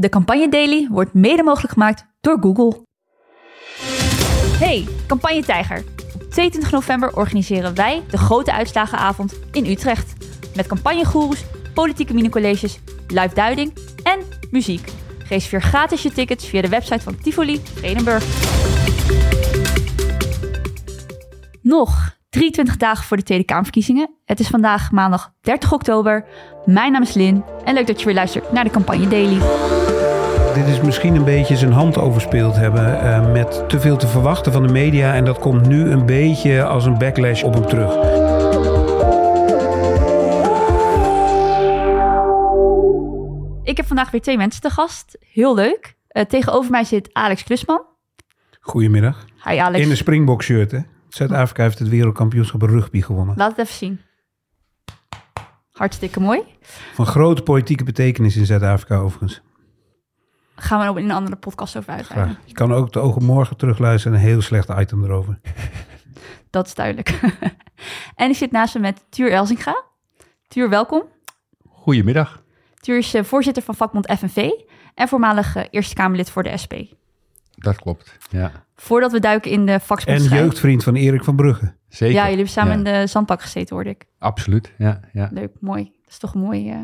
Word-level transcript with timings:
De 0.00 0.08
Campagne 0.08 0.48
Daily 0.48 0.88
wordt 0.90 1.14
mede 1.14 1.42
mogelijk 1.42 1.72
gemaakt 1.72 2.06
door 2.20 2.38
Google. 2.40 2.86
Hey, 4.58 4.88
Campagne 5.06 5.44
Tijger. 5.44 5.84
Op 6.14 6.22
22 6.22 6.70
november 6.70 7.16
organiseren 7.16 7.74
wij 7.74 8.02
de 8.10 8.18
grote 8.18 8.52
uitslagenavond 8.52 9.38
in 9.52 9.66
Utrecht. 9.66 10.12
Met 10.56 10.66
campagnegoeroes, 10.66 11.44
politieke 11.74 12.14
minicolleges, 12.14 12.80
live 13.08 13.34
duiding 13.34 13.72
en 14.02 14.18
muziek. 14.50 14.92
Reserveer 15.28 15.62
gratis 15.62 16.02
je 16.02 16.12
tickets 16.12 16.46
via 16.46 16.62
de 16.62 16.68
website 16.68 17.00
van 17.00 17.18
Tivoli 17.18 17.60
Vredenburg. 17.74 18.24
Nog 21.62 22.16
23 22.30 22.76
dagen 22.76 23.04
voor 23.04 23.16
de 23.16 23.22
Tweede 23.22 23.44
Kamerverkiezingen. 23.44 24.14
Het 24.24 24.40
is 24.40 24.48
vandaag 24.48 24.90
maandag 24.90 25.32
30 25.40 25.72
oktober. 25.72 26.24
Mijn 26.64 26.92
naam 26.92 27.02
is 27.02 27.14
Lin 27.14 27.44
en 27.64 27.74
leuk 27.74 27.86
dat 27.86 27.98
je 27.98 28.06
weer 28.06 28.14
luistert 28.14 28.52
naar 28.52 28.64
de 28.64 28.70
Campagne 28.70 29.08
Daily. 29.08 29.40
Dit 30.54 30.66
is 30.66 30.80
misschien 30.80 31.14
een 31.14 31.24
beetje 31.24 31.56
zijn 31.56 31.72
hand 31.72 31.98
overspeeld 31.98 32.56
hebben 32.56 33.04
uh, 33.04 33.32
met 33.32 33.68
te 33.68 33.80
veel 33.80 33.96
te 33.96 34.06
verwachten 34.06 34.52
van 34.52 34.66
de 34.66 34.72
media. 34.72 35.14
En 35.14 35.24
dat 35.24 35.38
komt 35.38 35.66
nu 35.66 35.90
een 35.90 36.06
beetje 36.06 36.64
als 36.64 36.84
een 36.84 36.98
backlash 36.98 37.42
op 37.42 37.54
hem 37.54 37.66
terug. 37.66 37.94
Ik 43.62 43.76
heb 43.76 43.86
vandaag 43.86 44.10
weer 44.10 44.20
twee 44.20 44.36
mensen 44.36 44.60
te 44.62 44.70
gast. 44.70 45.18
Heel 45.32 45.54
leuk. 45.54 45.96
Uh, 46.12 46.22
tegenover 46.22 46.70
mij 46.70 46.84
zit 46.84 47.10
Alex 47.12 47.42
Klusman. 47.42 47.82
Goedemiddag. 48.60 49.24
Hi 49.44 49.56
Alex. 49.56 49.84
In 49.84 49.90
een 49.90 49.96
Springbok 49.96 50.42
shirt 50.42 50.70
hè? 50.70 50.78
Zuid-Afrika 51.08 51.62
heeft 51.62 51.78
het 51.78 51.88
wereldkampioenschap 51.88 52.62
rugby 52.62 53.02
gewonnen. 53.02 53.36
Laat 53.36 53.50
het 53.50 53.58
even 53.58 53.74
zien. 53.74 54.00
Hartstikke 55.72 56.20
mooi. 56.20 56.42
Van 56.94 57.06
grote 57.06 57.42
politieke 57.42 57.84
betekenis 57.84 58.36
in 58.36 58.46
Zuid-Afrika 58.46 58.96
overigens. 58.96 59.42
Gaan 60.62 60.80
we 60.80 60.90
op 60.90 60.98
in 60.98 61.04
een 61.04 61.10
andere 61.10 61.36
podcast 61.36 61.76
over 61.76 61.92
uitleggen. 61.92 62.38
Je 62.44 62.52
kan 62.52 62.72
ook 62.72 62.92
de 62.92 62.98
ogen 62.98 63.24
morgen 63.24 63.56
terugluisteren. 63.56 64.18
Een 64.18 64.24
heel 64.24 64.40
slecht 64.40 64.68
item 64.68 65.04
erover. 65.04 65.40
Dat 66.50 66.66
is 66.66 66.74
duidelijk. 66.74 67.20
en 68.14 68.30
ik 68.30 68.36
zit 68.36 68.50
naast 68.50 68.74
me 68.74 68.80
met 68.80 69.04
Tuur 69.08 69.32
Elzinga. 69.32 69.84
Tuur, 70.48 70.68
welkom. 70.68 71.02
Goedemiddag. 71.68 72.42
Tuur 72.80 72.98
is 72.98 73.14
uh, 73.14 73.22
voorzitter 73.22 73.62
van 73.62 73.74
vakbond 73.74 74.12
FNV 74.18 74.50
en 74.94 75.08
voormalig 75.08 75.56
uh, 75.56 75.62
Eerste 75.70 75.94
Kamerlid 75.94 76.30
voor 76.30 76.42
de 76.42 76.56
SP. 76.62 76.74
Dat 77.54 77.76
klopt, 77.76 78.16
ja. 78.30 78.52
Voordat 78.76 79.12
we 79.12 79.20
duiken 79.20 79.50
in 79.50 79.66
de 79.66 79.80
vakbond. 79.80 80.18
En 80.18 80.28
jeugdvriend 80.28 80.84
van 80.84 80.94
Erik 80.94 81.24
van 81.24 81.36
Brugge. 81.36 81.74
Zeker. 81.88 82.14
Ja, 82.14 82.22
jullie 82.22 82.36
hebben 82.36 82.52
samen 82.52 82.72
in 82.72 82.84
de 82.84 83.06
zandpak 83.06 83.42
gezeten, 83.42 83.74
hoorde 83.74 83.90
ik. 83.90 84.06
Absoluut, 84.18 84.72
ja. 84.78 85.00
ja. 85.12 85.28
Leuk, 85.32 85.52
mooi. 85.60 85.84
Dat 85.84 86.10
is 86.12 86.18
toch 86.18 86.34
een 86.34 86.40
mooi, 86.40 86.72
uh, 86.72 86.76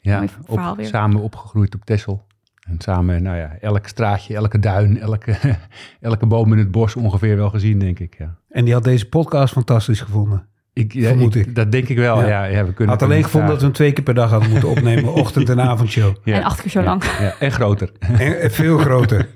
ja, 0.00 0.16
mooi 0.16 0.28
verhaal 0.44 0.70
op, 0.70 0.76
weer. 0.76 0.86
Samen 0.86 1.20
opgegroeid 1.20 1.74
op 1.74 1.84
Texel. 1.84 2.26
En 2.68 2.76
samen, 2.78 3.22
nou 3.22 3.36
ja, 3.36 3.56
elk 3.60 3.86
straatje, 3.86 4.34
elke 4.34 4.58
duin, 4.58 5.00
elke, 5.00 5.36
elke 6.00 6.26
boom 6.26 6.52
in 6.52 6.58
het 6.58 6.70
bos 6.70 6.96
ongeveer 6.96 7.36
wel 7.36 7.50
gezien, 7.50 7.78
denk 7.78 7.98
ik. 7.98 8.14
Ja. 8.18 8.36
En 8.48 8.64
die 8.64 8.74
had 8.74 8.84
deze 8.84 9.08
podcast 9.08 9.52
fantastisch 9.52 10.00
gevonden. 10.00 10.46
Ik, 10.72 10.92
ja, 10.92 11.08
Vermoed 11.08 11.34
ik, 11.34 11.46
ik. 11.46 11.54
Dat 11.54 11.72
denk 11.72 11.88
ik 11.88 11.96
wel, 11.96 12.26
ja. 12.26 12.44
ja, 12.44 12.64
we 12.64 12.72
kunnen 12.72 12.94
Had 12.94 13.02
alleen 13.04 13.24
gevonden 13.24 13.48
dat 13.50 13.58
we 13.58 13.64
hem 13.64 13.74
twee 13.74 13.92
keer 13.92 14.04
per 14.04 14.14
dag 14.14 14.30
hadden 14.30 14.50
moeten 14.50 14.68
opnemen. 14.74 15.12
ochtend- 15.12 15.48
en 15.48 15.60
avondshow. 15.60 16.16
Ja. 16.24 16.34
En 16.34 16.42
acht 16.42 16.60
keer 16.60 16.70
zo 16.70 16.82
lang. 16.82 17.04
Ja, 17.04 17.34
en 17.38 17.52
groter. 17.52 17.92
En 18.18 18.40
eh, 18.40 18.50
veel 18.50 18.78
groter. 18.78 19.28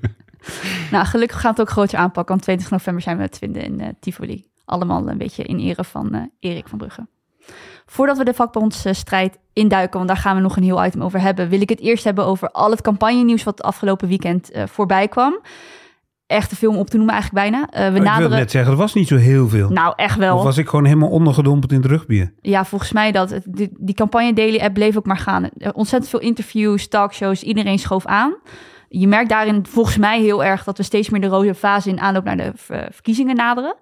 Nou, 0.91 1.07
gelukkig 1.07 1.41
gaan 1.41 1.55
we 1.55 1.61
het 1.61 1.69
ook 1.69 1.75
groter 1.75 1.99
aanpakken. 1.99 2.35
Want 2.35 2.43
20 2.43 2.71
november 2.71 3.03
zijn 3.03 3.17
we 3.17 3.23
het 3.23 3.39
vinden 3.39 3.63
in 3.63 3.81
uh, 3.81 3.87
Tivoli. 4.01 4.45
Allemaal 4.65 5.09
een 5.09 5.19
beetje 5.19 5.43
in 5.43 5.59
ere 5.59 5.85
van 5.85 6.15
uh, 6.15 6.21
Erik 6.41 6.69
van 6.69 6.79
Brugge. 6.79 7.07
Voordat 7.87 8.19
we 8.19 8.25
de 8.25 8.35
vakbondsstrijd 8.35 9.39
induiken, 9.53 9.97
want 9.97 10.09
daar 10.09 10.17
gaan 10.17 10.37
we 10.37 10.43
nog 10.43 10.57
een 10.57 10.63
heel 10.63 10.85
item 10.85 11.03
over 11.03 11.21
hebben, 11.21 11.49
wil 11.49 11.61
ik 11.61 11.69
het 11.69 11.81
eerst 11.81 12.05
hebben 12.05 12.25
over 12.25 12.51
al 12.51 12.71
het 12.71 12.81
campagnenieuws 12.81 13.45
wat 13.45 13.63
afgelopen 13.63 14.09
weekend 14.09 14.57
uh, 14.57 14.63
voorbij 14.67 15.09
kwam. 15.09 15.41
Echt 16.27 16.49
te 16.49 16.57
veel 16.57 16.71
om 16.71 16.77
op 16.77 16.91
te 16.91 16.97
noemen 16.97 17.15
eigenlijk 17.15 17.45
bijna. 17.51 17.67
Uh, 17.67 17.79
we 17.79 17.91
Oh, 17.91 17.97
ik 17.97 18.03
naderen... 18.03 18.29
wil 18.29 18.39
net 18.39 18.51
zeggen, 18.51 18.73
er 18.73 18.79
was 18.79 18.95
niet 18.95 19.09
zo 19.09 19.17
heel 19.17 19.49
veel. 19.49 19.69
Nou, 19.69 19.93
echt 19.97 20.17
wel. 20.17 20.37
Of 20.37 20.43
was 20.43 20.57
ik 20.59 20.69
gewoon 20.69 20.85
helemaal 20.85 21.09
ondergedompeld 21.11 21.73
in 21.73 21.81
het 21.81 21.87
rugby? 21.87 22.29
Ja, 22.41 22.65
volgens 22.65 22.93
mij 22.93 23.13
dat. 23.13 23.41
Die, 23.45 23.71
die 23.79 23.95
campagne 23.95 24.33
Daily 24.33 24.59
App 24.59 24.75
bleef 24.75 24.97
ook 24.97 25.07
maar 25.07 25.17
gaan. 25.17 25.49
Ontzettend 25.73 26.11
veel 26.11 26.21
interviews, 26.21 26.89
talkshows, 26.89 27.43
iedereen 27.43 27.79
schoof 27.79 28.07
aan. 28.07 28.35
Je 28.89 29.09
merkt 29.09 29.29
daarin 29.29 29.67
volgens 29.69 29.97
mij 29.97 30.21
heel 30.21 30.45
erg 30.45 30.65
dat 30.65 30.77
we 30.77 30.83
steeds 30.83 31.11
meer 31.11 31.21
de 31.21 31.27
rode 31.27 31.55
fase 31.55 31.89
in 31.89 32.01
aanloop 32.01 32.25
naar 32.25 32.37
de 32.37 32.53
verkiezingen 32.91 33.37
naderen. 33.37 33.75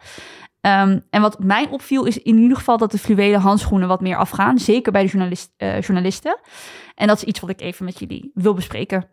Um, 0.60 1.02
en 1.10 1.20
wat 1.20 1.38
mij 1.38 1.68
opviel 1.68 2.04
is 2.04 2.18
in 2.18 2.38
ieder 2.38 2.56
geval 2.56 2.78
dat 2.78 2.90
de 2.90 2.98
fluwelen 2.98 3.40
handschoenen 3.40 3.88
wat 3.88 4.00
meer 4.00 4.16
afgaan. 4.16 4.58
Zeker 4.58 4.92
bij 4.92 5.02
de 5.02 5.08
journalist, 5.08 5.52
uh, 5.58 5.80
journalisten. 5.80 6.38
En 6.94 7.06
dat 7.06 7.16
is 7.16 7.24
iets 7.24 7.40
wat 7.40 7.50
ik 7.50 7.60
even 7.60 7.84
met 7.84 7.98
jullie 7.98 8.30
wil 8.34 8.54
bespreken. 8.54 9.08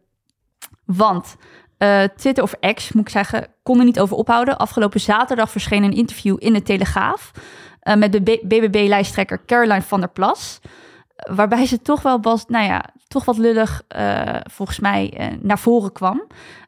Want 0.86 1.36
uh, 1.78 2.04
Twitter 2.04 2.44
of 2.44 2.54
X, 2.74 2.92
moet 2.92 3.04
ik 3.04 3.10
zeggen, 3.10 3.48
kon 3.64 3.80
er 3.80 3.86
niet 3.86 4.00
over 4.00 4.16
ophouden. 4.16 4.58
Afgelopen 4.58 5.00
zaterdag 5.00 5.52
verscheen 5.52 5.84
een 5.84 5.96
interview 5.96 6.36
in 6.40 6.54
de 6.54 6.62
Telegraaf... 6.62 7.32
Uh, 7.84 7.96
met 7.96 8.12
de 8.12 8.22
BBB-lijsttrekker 8.22 9.46
Caroline 9.46 9.82
van 9.82 10.00
der 10.00 10.10
Plas... 10.10 10.60
waarbij 11.16 11.66
ze 11.66 11.82
toch 11.82 12.02
wel 12.02 12.22
was, 12.22 12.46
nou 12.46 12.66
ja, 12.66 12.86
toch 13.08 13.26
wat 13.26 13.38
lullig 13.38 13.82
uh, 13.98 14.36
volgens 14.52 14.80
mij 14.80 15.14
uh, 15.20 15.38
naar 15.42 15.60
voren 15.60 15.92
kwam. 15.92 16.22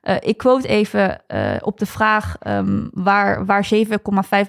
Uh, 0.04 0.16
ik 0.20 0.38
quote 0.38 0.68
even 0.68 1.22
op 1.62 1.80
de 1.80 1.86
vraag 1.86 2.36
um, 2.48 2.90
waar, 2.94 3.46
waar 3.46 3.70
7,5 3.74 3.82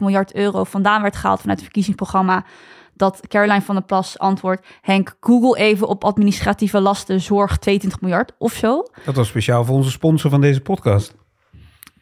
miljard 0.01 0.35
euro 0.35 0.65
vandaan 0.65 1.03
werd 1.03 1.17
gehaald 1.17 1.41
vanuit 1.41 1.59
het 1.59 1.67
verkiezingsprogramma. 1.67 2.45
Dat 2.95 3.21
Caroline 3.29 3.63
van 3.63 3.75
der 3.75 3.85
Plas 3.85 4.19
antwoordt: 4.19 4.67
Henk, 4.81 5.17
Google 5.21 5.59
even 5.59 5.89
op 5.89 6.05
administratieve 6.05 6.81
lasten, 6.81 7.21
zorg 7.21 7.59
22 7.59 8.01
miljard 8.01 8.33
of 8.39 8.53
zo. 8.53 8.87
Dat 9.05 9.15
was 9.15 9.29
speciaal 9.29 9.65
voor 9.65 9.77
onze 9.77 9.91
sponsor 9.91 10.31
van 10.31 10.41
deze 10.41 10.61
podcast. 10.61 11.15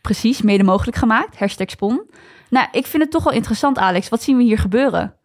Precies, 0.03 0.43
mede 0.43 0.65
mogelijk 0.65 0.97
gemaakt. 0.97 1.38
Hashtag 1.38 1.70
spon. 1.70 2.03
Nou, 2.50 2.66
ik 2.72 2.87
vind 2.87 3.03
het 3.03 3.12
toch 3.12 3.25
wel 3.25 3.32
interessant, 3.32 3.78
Alex. 3.78 4.09
Wat 4.09 4.22
zien 4.22 4.37
we 4.37 4.43
hier 4.43 4.59
gebeuren? 4.59 5.18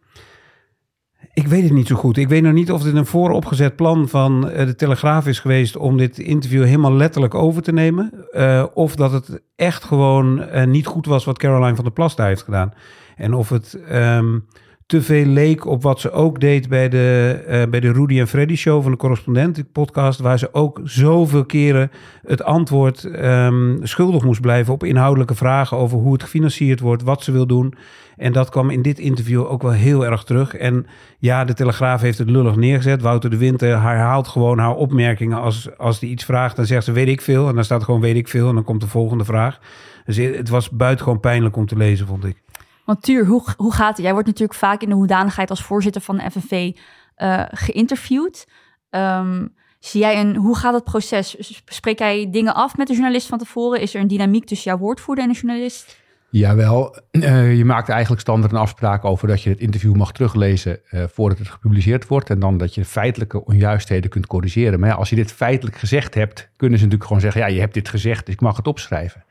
Ik 1.34 1.46
weet 1.46 1.62
het 1.62 1.72
niet 1.72 1.86
zo 1.86 1.96
goed. 1.96 2.16
Ik 2.16 2.28
weet 2.28 2.42
nog 2.42 2.52
niet 2.52 2.72
of 2.72 2.82
dit 2.82 2.94
een 2.94 3.06
vooropgezet 3.06 3.76
plan 3.76 4.08
van 4.08 4.40
de 4.40 4.74
Telegraaf 4.76 5.26
is 5.26 5.38
geweest 5.38 5.76
om 5.76 5.96
dit 5.96 6.18
interview 6.18 6.64
helemaal 6.64 6.92
letterlijk 6.92 7.34
over 7.34 7.62
te 7.62 7.72
nemen. 7.72 8.26
Uh, 8.32 8.64
of 8.74 8.96
dat 8.96 9.12
het 9.12 9.42
echt 9.56 9.84
gewoon 9.84 10.38
uh, 10.40 10.64
niet 10.64 10.86
goed 10.86 11.06
was 11.06 11.24
wat 11.24 11.38
Caroline 11.38 11.74
van 11.74 11.84
der 11.84 11.92
Plas 11.92 12.16
daar 12.16 12.26
heeft 12.26 12.42
gedaan. 12.42 12.72
En 13.16 13.34
of 13.34 13.48
het 13.48 13.78
um, 13.92 14.46
te 14.86 15.02
veel 15.02 15.24
leek 15.24 15.66
op 15.66 15.82
wat 15.82 16.00
ze 16.00 16.10
ook 16.10 16.40
deed 16.40 16.68
bij 16.68 16.88
de, 16.88 17.38
uh, 17.48 17.70
bij 17.70 17.80
de 17.80 17.92
Rudy 17.92 18.18
en 18.18 18.28
Freddy 18.28 18.56
show 18.56 18.82
van 18.82 18.90
de 18.90 18.96
correspondent 18.96 19.72
podcast. 19.72 20.20
Waar 20.20 20.38
ze 20.38 20.54
ook 20.54 20.80
zoveel 20.84 21.44
keren 21.44 21.90
het 22.26 22.42
antwoord 22.42 23.04
um, 23.04 23.78
schuldig 23.82 24.24
moest 24.24 24.40
blijven 24.40 24.72
op 24.72 24.84
inhoudelijke 24.84 25.34
vragen 25.34 25.76
over 25.76 25.98
hoe 25.98 26.12
het 26.12 26.22
gefinancierd 26.22 26.80
wordt, 26.80 27.02
wat 27.02 27.22
ze 27.22 27.32
wil 27.32 27.46
doen. 27.46 27.74
En 28.16 28.32
dat 28.32 28.48
kwam 28.48 28.70
in 28.70 28.82
dit 28.82 28.98
interview 28.98 29.50
ook 29.50 29.62
wel 29.62 29.70
heel 29.70 30.06
erg 30.06 30.24
terug. 30.24 30.54
En 30.54 30.86
ja, 31.18 31.44
de 31.44 31.54
Telegraaf 31.54 32.00
heeft 32.00 32.18
het 32.18 32.30
lullig 32.30 32.56
neergezet. 32.56 33.02
Wouter 33.02 33.30
de 33.30 33.36
Winter 33.36 33.80
herhaalt 33.82 34.28
gewoon 34.28 34.58
haar 34.58 34.74
opmerkingen. 34.74 35.40
Als, 35.40 35.78
als 35.78 35.98
die 35.98 36.10
iets 36.10 36.24
vraagt, 36.24 36.56
dan 36.56 36.66
zegt 36.66 36.84
ze 36.84 36.92
weet 36.92 37.08
ik 37.08 37.20
veel. 37.20 37.48
En 37.48 37.54
dan 37.54 37.64
staat 37.64 37.84
gewoon 37.84 38.00
weet 38.00 38.16
ik 38.16 38.28
veel. 38.28 38.48
En 38.48 38.54
dan 38.54 38.64
komt 38.64 38.80
de 38.80 38.88
volgende 38.88 39.24
vraag. 39.24 39.58
Dus 40.04 40.16
het 40.16 40.48
was 40.48 40.70
buitengewoon 40.70 41.20
pijnlijk 41.20 41.56
om 41.56 41.66
te 41.66 41.76
lezen, 41.76 42.06
vond 42.06 42.24
ik. 42.24 42.43
Want 42.84 43.02
Tuur, 43.02 43.26
hoe, 43.26 43.44
hoe 43.56 43.72
gaat 43.72 43.96
het? 43.96 44.04
Jij 44.04 44.12
wordt 44.12 44.26
natuurlijk 44.26 44.58
vaak 44.58 44.82
in 44.82 44.88
de 44.88 44.94
hoedanigheid 44.94 45.50
als 45.50 45.62
voorzitter 45.62 46.00
van 46.02 46.16
de 46.16 46.30
FNV 46.30 46.76
uh, 47.16 47.42
geïnterviewd. 47.50 48.48
Um, 48.90 49.54
zie 49.78 50.00
jij 50.00 50.20
een, 50.20 50.36
hoe 50.36 50.56
gaat 50.56 50.74
het 50.74 50.84
proces? 50.84 51.36
Spreek 51.64 51.98
jij 51.98 52.30
dingen 52.30 52.54
af 52.54 52.76
met 52.76 52.86
de 52.86 52.92
journalist 52.92 53.26
van 53.26 53.38
tevoren? 53.38 53.80
Is 53.80 53.94
er 53.94 54.00
een 54.00 54.08
dynamiek 54.08 54.46
tussen 54.46 54.70
jouw 54.70 54.80
woordvoerder 54.80 55.24
en 55.24 55.30
de 55.30 55.38
journalist? 55.38 56.02
Jawel, 56.30 56.96
uh, 57.10 57.56
je 57.56 57.64
maakt 57.64 57.88
eigenlijk 57.88 58.20
standaard 58.20 58.52
een 58.52 58.58
afspraak 58.58 59.04
over 59.04 59.28
dat 59.28 59.42
je 59.42 59.50
het 59.50 59.58
interview 59.58 59.94
mag 59.94 60.12
teruglezen 60.12 60.80
uh, 60.90 61.04
voordat 61.06 61.38
het 61.38 61.48
gepubliceerd 61.48 62.06
wordt. 62.06 62.30
En 62.30 62.38
dan 62.38 62.58
dat 62.58 62.74
je 62.74 62.84
feitelijke 62.84 63.44
onjuistheden 63.44 64.10
kunt 64.10 64.26
corrigeren. 64.26 64.80
Maar 64.80 64.88
ja, 64.88 64.94
als 64.94 65.10
je 65.10 65.16
dit 65.16 65.32
feitelijk 65.32 65.76
gezegd 65.76 66.14
hebt, 66.14 66.48
kunnen 66.56 66.78
ze 66.78 66.84
natuurlijk 66.84 67.04
gewoon 67.04 67.22
zeggen, 67.22 67.40
ja, 67.40 67.46
je 67.46 67.60
hebt 67.60 67.74
dit 67.74 67.88
gezegd, 67.88 68.26
dus 68.26 68.34
ik 68.34 68.40
mag 68.40 68.56
het 68.56 68.66
opschrijven. 68.66 69.24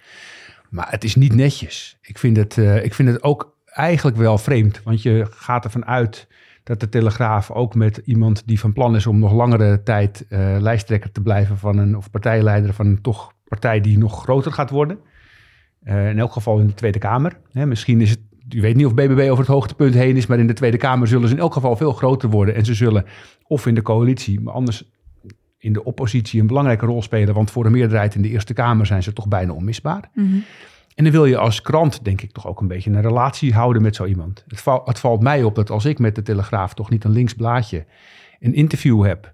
Maar 0.74 0.88
het 0.90 1.04
is 1.04 1.16
niet 1.16 1.36
netjes. 1.36 1.98
Ik 2.02 2.18
vind 2.18 2.38
het, 2.38 2.58
uh, 2.58 2.84
ik 2.84 2.94
vind 2.94 3.10
het 3.10 3.24
ook 3.24 3.58
eigenlijk 3.66 4.18
wel 4.18 4.38
vreemd, 4.38 4.84
want 4.84 5.02
je 5.02 5.28
gaat 5.30 5.64
ervan 5.64 5.86
uit 5.86 6.28
dat 6.64 6.80
de 6.80 6.90
Telegraaf 6.90 7.52
ook 7.52 7.76
met 7.76 8.02
iemand 8.06 8.44
die 8.46 8.60
van 8.60 8.74
plan 8.74 8.96
is 8.96 9.08
om 9.08 9.20
nog 9.20 9.34
langere 9.34 9.84
tijd 9.84 10.26
uh, 10.30 10.56
lijsttrekker 10.60 11.12
te 11.12 11.22
blijven 11.22 11.58
van 11.58 11.78
een, 11.78 11.98
of 11.98 12.12
partijleider 12.12 12.74
van 12.74 12.86
een 12.86 13.02
toch 13.02 13.34
partij 13.48 13.82
die 13.82 13.98
nog 13.98 14.22
groter 14.22 14.52
gaat 14.52 14.70
worden. 14.70 15.00
Uh, 15.84 16.10
in 16.10 16.20
elk 16.20 16.32
geval 16.32 16.60
in 16.60 16.68
de 16.68 16.74
Tweede 16.74 17.00
Kamer. 17.00 17.38
Hè, 17.52 17.66
misschien 17.66 18.02
is 18.02 18.10
het, 18.10 18.20
u 18.50 18.62
weet 18.62 18.76
niet 18.76 18.86
of 18.86 18.94
BBB 18.94 19.28
over 19.30 19.44
het 19.44 19.54
hoogtepunt 19.54 19.94
heen 19.94 20.18
is, 20.18 20.26
maar 20.26 20.40
in 20.40 20.48
de 20.48 20.54
Tweede 20.54 20.78
Kamer 20.78 21.08
zullen 21.08 21.28
ze 21.28 21.34
in 21.34 21.42
elk 21.42 21.54
geval 21.54 21.76
veel 21.76 21.94
groter 21.94 22.30
worden. 22.30 22.56
En 22.56 22.66
ze 22.66 22.74
zullen 22.74 23.06
of 23.48 23.68
in 23.68 23.76
de 23.76 23.82
coalitie, 23.82 24.42
maar 24.42 24.54
anders 24.54 24.92
in 25.64 25.74
de 25.74 25.84
oppositie 25.84 26.42
een 26.42 26.48
belangrijke 26.48 26.86
rol 26.86 27.02
spelen. 27.02 27.34
Want 27.34 27.52
voor 27.52 27.64
de 27.64 27.70
meerderheid 27.70 28.16
in 28.16 28.22
de 28.22 28.30
Eerste 28.30 28.54
Kamer 28.54 28.86
zijn 28.86 29.04
ze 29.04 29.14
toch 29.14 29.28
bijna 29.28 29.54
onmisbaar. 29.54 30.10
Mm-hmm. 30.14 30.44
En 30.96 31.04
dan 31.04 31.14
wil 31.14 31.26
je 31.26 31.38
als 31.38 31.62
krant, 31.62 32.04
denk 32.04 32.22
ik, 32.22 32.32
toch 32.32 32.48
ook 32.48 32.62
een 32.62 32.68
beetje 32.68 32.90
een 32.90 33.02
relatie 33.02 33.54
houden 33.54 33.82
met 33.82 33.96
zo 33.96 34.06
iemand. 34.06 34.44
Het, 34.48 34.62
val, 34.62 34.82
het 34.86 35.00
valt 35.00 35.22
mij 35.22 35.44
op 35.44 35.56
dat 35.56 35.70
als 35.70 35.86
ik 35.86 36.00
met 36.00 36.16
de 36.16 36.22
Telegraaf 36.22 36.74
toch 36.74 36.90
niet 36.90 37.04
een 37.04 37.12
links 37.12 37.34
blaadje 37.34 37.86
een 38.40 38.54
interview 38.54 39.06
heb. 39.06 39.34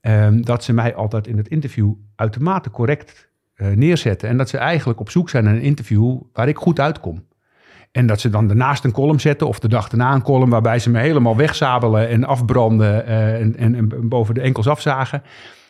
ehm, 0.00 0.40
dat 0.40 0.64
ze 0.64 0.72
mij 0.72 0.94
altijd 0.94 1.26
in 1.26 1.36
het 1.36 1.48
interview 1.48 1.92
uitermate 2.16 2.70
correct 2.70 3.28
eh, 3.54 3.68
neerzetten. 3.68 4.28
En 4.28 4.36
dat 4.36 4.48
ze 4.48 4.58
eigenlijk 4.58 5.00
op 5.00 5.10
zoek 5.10 5.30
zijn 5.30 5.44
naar 5.44 5.54
een 5.54 5.60
interview 5.60 6.20
waar 6.32 6.48
ik 6.48 6.56
goed 6.56 6.80
uitkom. 6.80 7.24
En 7.94 8.06
dat 8.06 8.20
ze 8.20 8.30
dan 8.30 8.46
daarnaast 8.46 8.84
een 8.84 8.92
column 8.92 9.20
zetten 9.20 9.46
of 9.46 9.58
de 9.58 9.68
dag 9.68 9.88
erna 9.88 10.14
een 10.14 10.22
column 10.22 10.50
waarbij 10.50 10.78
ze 10.78 10.90
me 10.90 10.98
helemaal 10.98 11.36
wegzabelen 11.36 12.08
en 12.08 12.24
afbranden 12.24 13.06
eh, 13.06 13.40
en, 13.40 13.56
en, 13.56 13.74
en 13.74 14.08
boven 14.08 14.34
de 14.34 14.40
enkels 14.40 14.68
afzagen. 14.68 15.22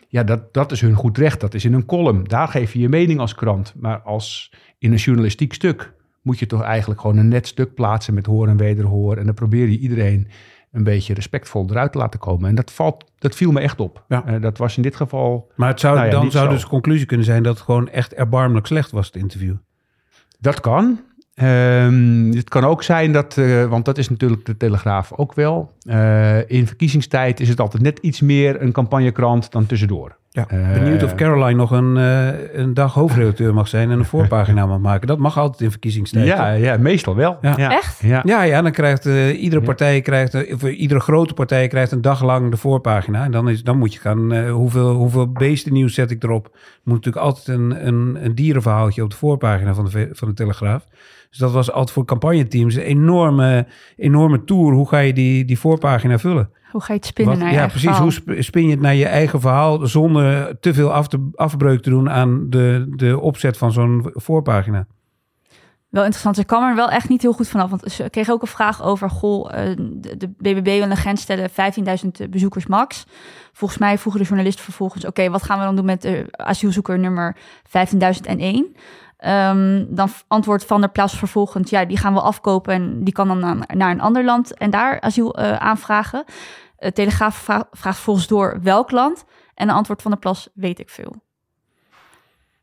Ja, 0.09 0.23
dat, 0.23 0.55
dat 0.55 0.73
is 0.73 0.81
hun 0.81 0.95
goed 0.95 1.19
recht. 1.19 1.41
Dat 1.41 1.55
is 1.55 1.65
in 1.65 1.73
een 1.73 1.87
column. 1.87 2.25
Daar 2.25 2.49
geef 2.49 2.73
je 2.73 2.79
je 2.79 2.89
mening 2.89 3.21
als 3.21 3.35
krant. 3.35 3.75
Maar 3.77 4.01
als 4.01 4.53
in 4.79 4.93
een 4.93 4.99
journalistiek 4.99 5.53
stuk 5.55 5.93
moet 6.23 6.39
je 6.39 6.47
toch 6.47 6.63
eigenlijk 6.63 7.01
gewoon 7.01 7.17
een 7.17 7.29
net 7.29 7.47
stuk 7.47 7.75
plaatsen 7.75 8.15
met 8.15 8.27
hoor 8.27 8.49
en 8.49 8.57
wederhoor. 8.57 9.17
En 9.17 9.25
dan 9.25 9.35
probeer 9.35 9.69
je 9.69 9.79
iedereen 9.79 10.29
een 10.73 10.85
beetje 10.85 11.15
respectvol 11.15 11.67
eruit 11.71 11.93
te 11.93 11.99
laten 11.99 12.21
komen. 12.21 12.49
En 12.49 12.55
dat, 12.55 12.71
valt, 12.71 13.05
dat 13.19 13.35
viel 13.35 13.53
me 13.53 13.61
echt 13.61 13.81
op. 13.81 14.05
Ja. 14.09 14.27
Eh, 14.27 14.43
dat 14.43 14.59
was 14.59 14.77
in 14.77 14.83
dit 14.83 14.97
geval... 14.97 15.53
Maar 15.57 15.69
het 15.69 15.81
zou, 15.81 15.95
Nou 15.95 16.07
ja, 16.07 16.13
dan 16.13 16.31
zou 16.31 16.45
zo. 16.45 16.51
dus 16.53 16.63
de 16.63 16.69
conclusie 16.69 17.07
kunnen 17.07 17.27
zijn 17.27 17.43
dat 17.43 17.55
het 17.55 17.65
gewoon 17.65 17.89
echt 17.89 18.15
erbarmelijk 18.15 18.67
slecht 18.67 18.91
was, 18.91 19.07
het 19.07 19.17
interview. 19.17 19.55
Dat 20.41 20.61
kan. 20.61 21.01
Ehm, 21.35 22.31
het 22.33 22.49
kan 22.49 22.65
ook 22.65 22.83
zijn 22.83 23.13
dat, 23.13 23.37
eh, 23.39 23.65
want 23.65 23.85
dat 23.85 23.99
is 23.99 24.09
natuurlijk 24.09 24.45
de 24.47 24.57
Telegraaf 24.57 25.13
ook 25.17 25.35
wel. 25.35 25.73
eh, 25.85 26.51
in 26.51 26.67
verkiezingstijd 26.67 27.41
is 27.41 27.49
het 27.49 27.61
altijd 27.61 27.83
net 27.83 27.99
iets 27.99 28.21
meer 28.21 28.63
een 28.63 28.73
campagnekrant 28.73 29.53
dan 29.53 29.67
tussendoor. 29.67 30.17
Ja, 30.31 30.45
Eh, 30.49 30.73
benieuwd 30.73 31.03
of 31.03 31.15
Caroline 31.15 31.55
nog 31.55 31.71
een, 31.71 31.97
eh, 31.97 32.29
een 32.61 32.75
dag 32.75 32.95
hoofdredacteur 32.95 33.55
mag 33.55 33.69
zijn 33.69 33.91
en 33.91 33.99
een 33.99 34.05
voorpagina 34.05 34.67
mag 34.67 34.79
maken. 34.79 35.07
Dat 35.07 35.19
mag 35.19 35.39
altijd 35.39 35.61
in 35.61 35.71
verkiezingstijd. 35.71 36.27
Ja, 36.27 36.51
ja, 36.51 36.77
meestal 36.77 37.17
wel. 37.17 37.39
Ja. 37.41 37.55
Ja. 37.57 37.71
Echt? 37.71 38.01
Ja. 38.03 38.21
Ja, 38.25 38.43
ja, 38.43 38.63
dan 38.63 38.73
krijgt 38.73 39.07
eh, 39.07 39.43
iedere 39.43 39.63
partij, 39.63 40.01
krijgt, 40.01 40.53
of 40.53 40.63
eh, 40.63 40.81
iedere 40.81 41.01
grote 41.01 41.35
partij 41.35 41.69
krijgt 41.69 41.93
een 41.93 42.01
dag 42.03 42.23
lang 42.23 42.51
de 42.51 42.57
voorpagina. 42.57 43.25
En 43.25 43.31
dan, 43.31 43.49
is, 43.49 43.63
dan 43.63 43.79
moet 43.79 43.93
je 43.95 44.01
gaan, 44.01 44.33
eh, 44.33 44.51
hoeveel, 44.53 44.93
hoeveel 44.95 45.33
beestennieuws 45.33 45.95
zet 45.95 46.11
ik 46.11 46.23
erop? 46.23 46.45
Er 46.55 46.61
moet 46.85 46.95
natuurlijk 47.05 47.25
altijd 47.25 47.49
een, 47.59 47.87
een, 47.87 48.19
een 48.25 48.35
dierenverhaaltje 48.35 49.03
op 49.03 49.11
de 49.11 49.17
voorpagina 49.17 49.75
van 49.75 49.85
de, 49.85 50.09
van 50.13 50.29
de 50.29 50.35
Telegraaf. 50.35 50.87
Dus 51.35 51.43
dat 51.43 51.53
was 51.53 51.71
altijd 51.71 51.91
voor 51.91 52.05
campagneteams 52.05 52.75
een 52.75 52.83
enorme, 52.83 53.67
enorme 53.97 54.45
tour. 54.45 54.73
Hoe 54.73 54.89
ga 54.89 54.99
je 54.99 55.13
die, 55.13 55.45
die 55.45 55.59
voorpagina 55.59 56.19
vullen? 56.19 56.51
Hoe 56.71 56.81
ga 56.81 56.93
je 56.93 56.99
het 56.99 57.09
spinnen 57.09 57.35
Wat- 57.35 57.43
naar 57.43 57.53
je 57.53 57.59
ja, 57.59 57.61
eigen 57.61 57.81
precies. 57.81 57.97
verhaal? 57.99 58.27
Hoe 58.27 58.37
sp- 58.39 58.43
spin 58.49 58.65
je 58.65 58.71
het 58.71 58.81
naar 58.81 58.95
je 58.95 59.07
eigen 59.07 59.41
verhaal 59.41 59.87
zonder 59.87 60.61
te 60.61 60.75
veel 60.75 60.93
af 60.93 61.09
te, 61.09 61.29
afbreuk 61.35 61.83
te 61.83 61.91
doen 61.91 62.11
aan 62.11 62.51
de, 62.51 62.93
de 62.97 63.21
opzet 63.21 63.57
van 63.57 63.73
zo'n 63.73 64.11
voorpagina? 64.13 64.87
Wel 65.89 66.03
interessant. 66.03 66.37
Ze 66.37 66.45
kwam 66.45 66.69
er 66.69 66.75
wel 66.75 66.91
echt 66.91 67.09
niet 67.09 67.23
heel 67.23 67.33
goed 67.33 67.49
vanaf. 67.49 67.71
Want 67.71 67.93
ze 67.93 68.11
kreeg 68.11 68.31
ook 68.31 68.43
een 68.43 68.49
vraag 68.49 68.83
over... 68.83 69.11
Goh, 69.11 69.51
eh, 69.53 69.77
de, 70.17 70.29
BBB 70.39 70.65
wil 70.65 70.91
een 70.91 70.97
grens 70.97 71.21
stellen 71.21 71.51
15.000 71.51 72.31
bezoekers 72.31 72.67
max. 72.67 73.07
Volgens 73.53 73.81
mij 73.81 73.99
vroegen 73.99 74.23
de 74.23 74.27
journalisten 74.29 74.65
vervolgens... 74.65 75.07
Oké, 75.07 75.31
wat 75.31 75.43
gaan 75.43 75.59
we 75.59 75.65
dan 75.65 75.77
doen 75.77 75.85
met 75.85 76.03
de 76.03 76.27
asielzoeker 76.31 76.99
nummer 76.99 77.37
15.001? 77.67 78.77
Ehm, 79.25 79.85
dan 79.89 80.09
antwoordt 80.29 80.65
Van 80.65 80.81
der 80.81 80.91
Plas 80.91 81.19
vervolgens... 81.19 81.71
Ja, 81.71 81.85
die 81.85 81.97
gaan 81.97 82.13
we 82.15 82.21
afkopen 82.21 82.75
en 82.75 83.05
die 83.05 83.13
kan 83.15 83.29
dan 83.29 83.39
naar, 83.39 83.57
naar 83.75 83.91
een 83.91 84.01
ander 84.01 84.25
land... 84.25 84.55
en 84.57 84.71
daar 84.71 85.01
asiel 85.01 85.35
eh, 85.37 85.57
aanvragen. 85.57 86.25
Uh, 86.79 86.91
Telegraaf 86.91 87.37
vra- 87.37 87.69
vraagt 87.71 87.99
volgens 87.99 88.27
door 88.27 88.59
welk 88.63 88.91
land... 88.91 89.25
En 89.55 89.67
de 89.67 89.73
antwoord 89.73 90.03
van 90.03 90.11
der 90.11 90.21
Plas 90.21 90.49
weet 90.55 90.79
ik 90.79 90.91
veel. 90.91 91.15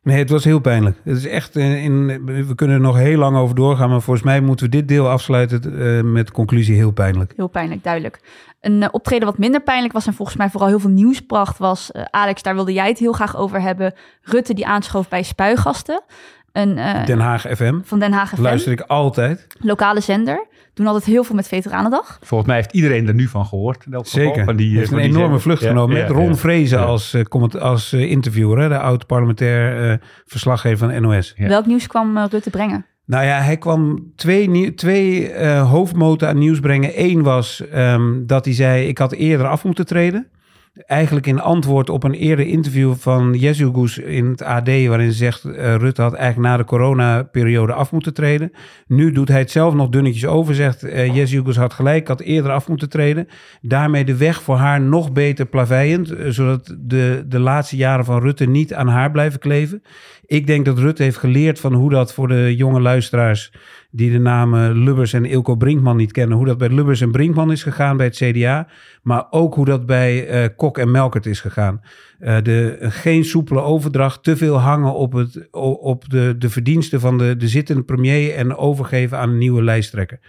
Nee, 0.04 0.18
het 0.18 0.30
was 0.30 0.44
heel 0.44 0.60
pijnlijk. 0.60 1.00
Het 1.04 1.18
is 1.18 1.25
echt 1.28 1.56
in, 1.56 1.72
in- 2.10 2.25
we 2.48 2.56
kunnen 2.56 2.75
er 2.75 2.81
nog 2.81 2.98
heel 2.98 3.18
lang 3.18 3.38
over 3.38 3.56
doorgaan, 3.56 3.90
maar 3.90 4.02
volgens 4.02 4.25
mij 4.25 4.42
moeten 4.42 4.66
we 4.66 4.72
dit 4.72 4.88
deel 4.88 5.10
afsluiten 5.10 5.62
eh, 5.80 6.04
met 6.04 6.28
de 6.28 6.34
conclusie 6.34 6.75
heel 6.75 6.92
pijnlijk. 6.92 7.34
Heel 7.36 7.48
pijnlijk, 7.48 7.84
duidelijk. 7.84 8.22
Een 8.62 8.84
eh, 8.84 8.90
optreden 8.92 9.28
wat 9.28 9.38
minder 9.38 9.62
pijnlijk 9.62 9.94
was 9.94 10.08
en 10.08 10.13
volgens 10.13 10.38
mij 10.38 10.50
vooral 10.50 10.69
heel 10.69 10.80
veel 10.80 10.90
nieuws 10.90 11.22
bracht 11.22 11.58
was... 11.58 11.92
eh, 11.92 12.04
Alex, 12.10 12.42
daar 12.44 12.56
wilde 12.56 12.74
jij 12.74 12.88
het 12.88 13.00
heel 13.00 13.12
graag 13.13 13.38
over 13.38 13.62
hebben. 13.62 13.94
Rutte 14.22 14.54
die 14.54 14.66
aanschoof 14.68 15.10
bij 15.10 15.24
Spuigasten. 15.24 16.04
Een, 16.51 16.77
eh, 16.77 17.06
Den 17.06 17.19
Haag 17.19 17.42
FM, 17.42 17.80
van 17.83 18.00
Den 18.00 18.12
Haag 18.12 18.30
FM, 18.30 18.42
luister 18.42 18.71
ik 18.71 18.81
altijd. 18.81 19.48
lokale 19.59 20.00
zender. 20.01 20.48
Doen 20.74 20.86
altijd 20.88 21.06
heel 21.06 21.24
veel 21.24 21.36
met 21.36 21.48
Veteranendag. 21.48 22.18
Volgens 22.24 22.50
mij 22.50 22.57
heeft 22.57 22.74
iedereen 22.74 23.07
er 23.07 23.13
nu 23.13 23.27
van 23.27 23.45
gehoord. 23.45 23.86
In 23.86 23.94
elk 23.94 24.07
geval, 24.07 24.24
Zeker. 24.24 24.44
Van 24.44 24.56
die, 24.56 24.77
heeft 24.77 24.89
van 24.89 24.98
een 24.98 25.03
die 25.03 25.12
enorme 25.12 25.25
zender. 25.27 25.42
vlucht 25.42 25.62
Ja, 25.62 25.68
genomen 25.68 25.95
ja, 25.95 26.01
met 26.01 26.12
Ron 26.12 26.27
ja. 26.27 26.36
Vrezen 26.36 26.80
Ja. 26.80 26.86
als, 26.86 27.13
eh, 27.13 27.62
als 27.62 27.94
eh, 27.94 28.12
interviewer, 28.12 28.59
hè, 28.59 28.68
de 28.68 28.80
oud-parlementair 28.80 29.92
eh, 29.92 29.98
verslaggever 30.25 30.89
van 30.89 31.01
NOS. 31.01 31.33
Ja. 31.38 31.48
Welk 31.48 31.65
nieuws 31.65 31.88
kwam 31.88 32.18
eh, 32.18 32.24
Rutte 32.30 32.50
brengen? 32.50 32.86
Nou 33.06 33.25
ja, 33.25 33.39
hij 33.39 33.57
kwam 33.57 34.12
twee, 34.15 34.74
twee 34.74 35.30
eh, 35.31 35.69
hoofdmoten 35.71 36.27
aan 36.27 36.38
nieuws 36.38 36.59
brengen. 36.59 36.92
Eén 36.95 37.24
was 37.24 37.68
ehm, 37.68 38.25
dat 38.25 38.45
hij 38.45 38.53
zei, 38.53 38.88
ik 38.88 38.98
had 38.98 39.12
eerder 39.12 39.48
af 39.48 39.63
moeten 39.63 39.86
treden. 39.86 40.27
Eigenlijk 40.73 41.27
in 41.27 41.39
antwoord 41.39 41.89
op 41.89 42.03
een 42.03 42.13
eerder 42.13 42.45
interview 42.45 42.94
van 42.95 43.33
Jezus 43.33 43.97
in 43.97 44.25
het 44.25 44.41
AD... 44.41 44.65
waarin 44.65 45.12
ze 45.12 45.18
zegt, 45.18 45.45
eh, 45.45 45.75
Rutte 45.75 46.01
had 46.01 46.13
eigenlijk 46.13 46.47
na 46.50 46.57
de 46.57 46.63
coronaperiode 46.63 47.73
af 47.73 47.91
moeten 47.91 48.13
treden. 48.13 48.51
Nu 48.88 49.12
doet 49.12 49.27
hij 49.27 49.39
het 49.39 49.51
zelf 49.51 49.73
nog 49.73 49.89
dunnetjes 49.89 50.25
over, 50.25 50.56
zegt 50.56 50.83
uh, 50.83 51.56
had 51.56 51.73
gelijk, 51.73 52.07
had 52.07 52.21
eerder 52.21 52.51
af 52.51 52.68
moeten 52.68 52.89
treden. 52.89 53.27
Daarmee 53.62 54.06
de 54.06 54.18
weg 54.18 54.41
voor 54.41 54.56
haar 54.56 54.81
nog 54.81 55.12
beter 55.12 55.45
plaveiend... 55.45 56.12
eh, 56.12 56.29
zodat 56.29 56.75
de, 56.79 57.24
de 57.27 57.39
laatste 57.39 57.75
jaren 57.75 58.06
van 58.06 58.21
Rutte 58.21 58.45
niet 58.45 58.74
aan 58.74 58.88
haar 58.88 59.12
blijven 59.12 59.39
kleven. 59.39 59.81
Ik 60.25 60.47
denk 60.47 60.65
dat 60.65 60.77
Rutte 60.77 61.03
heeft 61.03 61.17
geleerd 61.17 61.59
van 61.59 61.74
hoe 61.74 61.89
dat 61.89 62.13
voor 62.13 62.27
de 62.27 62.56
jonge 62.56 62.81
luisteraars 62.81 63.51
die 63.91 64.11
de 64.11 64.19
namen 64.19 64.83
Lubbers 64.83 65.13
en 65.13 65.25
Ilko 65.25 65.55
Brinkman 65.55 65.97
niet 65.97 66.11
kennen, 66.11 66.38
hoe 66.38 66.45
dat 66.45 66.57
bij 66.57 66.69
Lubbers 66.69 67.01
en 67.01 67.11
Brinkman 67.11 67.51
is 67.51 67.63
gegaan 67.63 67.97
bij 67.97 68.05
het 68.05 68.15
CDA, 68.15 68.67
maar 69.01 69.25
ook 69.29 69.55
hoe 69.55 69.65
dat 69.65 69.85
bij 69.85 70.43
uh, 70.43 70.49
Kok 70.55 70.77
en 70.77 70.91
Melkert 70.91 71.25
is 71.25 71.39
gegaan. 71.39 71.81
Uh, 72.21 72.38
de, 72.41 72.77
geen 72.79 73.25
soepele 73.25 73.62
overdracht, 73.62 74.23
te 74.23 74.38
veel 74.38 74.57
hangen 74.57 74.94
op, 74.94 75.13
het, 75.13 75.47
op 75.81 76.09
de, 76.09 76.35
de 76.38 76.50
verdiensten 76.50 77.00
van 77.00 77.18
de, 77.18 77.38
de 77.38 77.47
zittende 77.47 77.83
premier 77.83 78.35
en 78.35 78.56
overgeven 78.56 79.18
aan 79.18 79.29
een 79.29 79.38
nieuwe 79.38 79.63
lijsttrekker. 79.63 80.19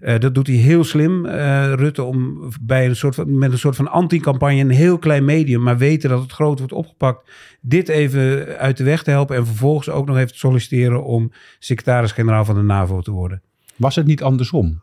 Uh, 0.00 0.18
dat 0.18 0.34
doet 0.34 0.46
hij 0.46 0.56
heel 0.56 0.84
slim, 0.84 1.26
Rutte, 1.26 2.02
om 2.02 2.48
bij 2.60 2.86
een 2.86 2.96
soort 2.96 3.14
van, 3.14 3.38
met 3.38 3.52
een 3.52 3.58
soort 3.58 3.76
van 3.76 3.90
anti-campagne, 3.90 4.60
een 4.60 4.70
heel 4.70 4.98
klein 4.98 5.24
medium, 5.24 5.62
maar 5.62 5.78
weten 5.78 6.10
dat 6.10 6.22
het 6.22 6.32
groot 6.32 6.58
wordt 6.58 6.72
opgepakt, 6.72 7.30
dit 7.60 7.88
even 7.88 8.46
uit 8.58 8.76
de 8.76 8.84
weg 8.84 9.02
te 9.02 9.10
helpen 9.10 9.36
en 9.36 9.46
vervolgens 9.46 9.88
ook 9.90 10.06
nog 10.06 10.16
even 10.16 10.32
te 10.32 10.38
solliciteren 10.38 11.04
om 11.04 11.32
secretaris-generaal 11.58 12.44
van 12.44 12.54
de 12.54 12.62
NAVO 12.62 13.00
te 13.00 13.10
worden. 13.10 13.42
Was 13.76 13.96
het 13.96 14.06
niet 14.06 14.22
andersom? 14.22 14.82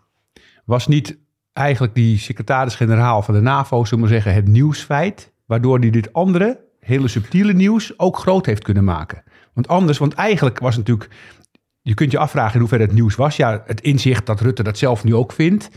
Was 0.66 0.88
niet 0.88 1.20
eigenlijk 1.54 1.96
die 1.96 2.18
secretaris-generaal 2.18 3.22
van 3.22 3.34
de 3.34 3.42
NAVO, 3.42 3.86
zullen 3.86 4.04
we 4.04 4.10
zeggen, 4.10 4.34
het 4.34 4.48
nieuwsfeit, 4.48 5.34
waardoor 5.48 5.80
hij 5.80 5.90
dit 5.90 6.14
andere, 6.14 6.60
hele 6.80 7.08
subtiele 7.08 7.54
nieuws 7.54 8.00
ook 8.00 8.18
groot 8.18 8.46
heeft 8.46 8.64
kunnen 8.64 8.84
maken? 8.84 9.24
Want 9.54 9.68
anders, 9.68 9.98
want 9.98 10.14
eigenlijk 10.14 10.60
was 10.60 10.76
het 10.76 10.88
natuurlijk 10.88 11.16
je 11.88 11.94
kunt 11.94 12.12
je 12.12 12.18
afvragen 12.18 12.54
in 12.54 12.60
hoeverre 12.60 12.84
het 12.84 12.94
nieuws 12.94 13.16
was. 13.16 13.36
Ja, 13.36 13.64
het 13.66 13.82
inzicht 13.82 14.26
dat 14.26 14.42
Rutte 14.42 14.64
dat 14.64 14.78
zelf 14.78 15.04
nu 15.04 15.16
ook 15.16 15.32
vindt. 15.32 15.70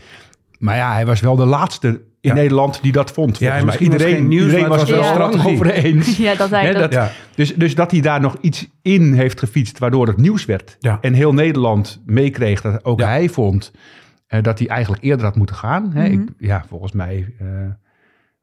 Maar 0.59 0.75
ja, 0.75 0.93
hij 0.93 1.05
was 1.05 1.19
wel 1.19 1.35
de 1.35 1.45
laatste 1.45 1.87
in 1.87 2.01
Ja. 2.29 2.33
Nederland 2.33 2.81
die 2.81 2.91
dat 2.91 3.11
vond. 3.11 3.37
Ja, 3.37 3.65
was 3.65 3.77
Iedereen, 3.77 4.27
nieuws, 4.27 4.43
iedereen 4.43 4.67
maar 4.67 4.77
was 4.77 4.89
was 4.89 4.89
wel 4.89 5.17
wel 5.17 5.45
over 5.45 5.71
eens. 5.71 6.17
Ja, 6.17 6.35
dat 6.35 6.49
hij 6.49 6.73
dat, 6.73 6.93
Ja. 6.93 7.11
Dus, 7.35 7.55
dus 7.55 7.75
dat 7.75 7.91
hij 7.91 8.01
daar 8.01 8.21
nog 8.21 8.35
iets 8.41 8.67
in 8.81 9.13
heeft 9.13 9.39
gefietst, 9.39 9.79
waardoor 9.79 10.07
het 10.07 10.17
nieuws 10.17 10.45
werd. 10.45 10.77
En 11.01 11.13
heel 11.13 11.33
Nederland 11.33 12.01
meekreeg 12.05 12.61
dat 12.61 12.85
ook 12.85 12.99
hij 12.99 13.29
vond 13.29 13.71
eh, 14.27 14.41
dat 14.43 14.59
hij 14.59 14.67
eigenlijk 14.67 15.03
eerder 15.03 15.25
had 15.25 15.35
moeten 15.35 15.55
gaan. 15.55 15.91
Hè? 15.93 16.09
Mhm. 16.09 16.21
Ik, 16.21 16.29
ja, 16.37 16.65
volgens 16.67 16.91
mij 16.91 17.33
eh, 17.39 17.47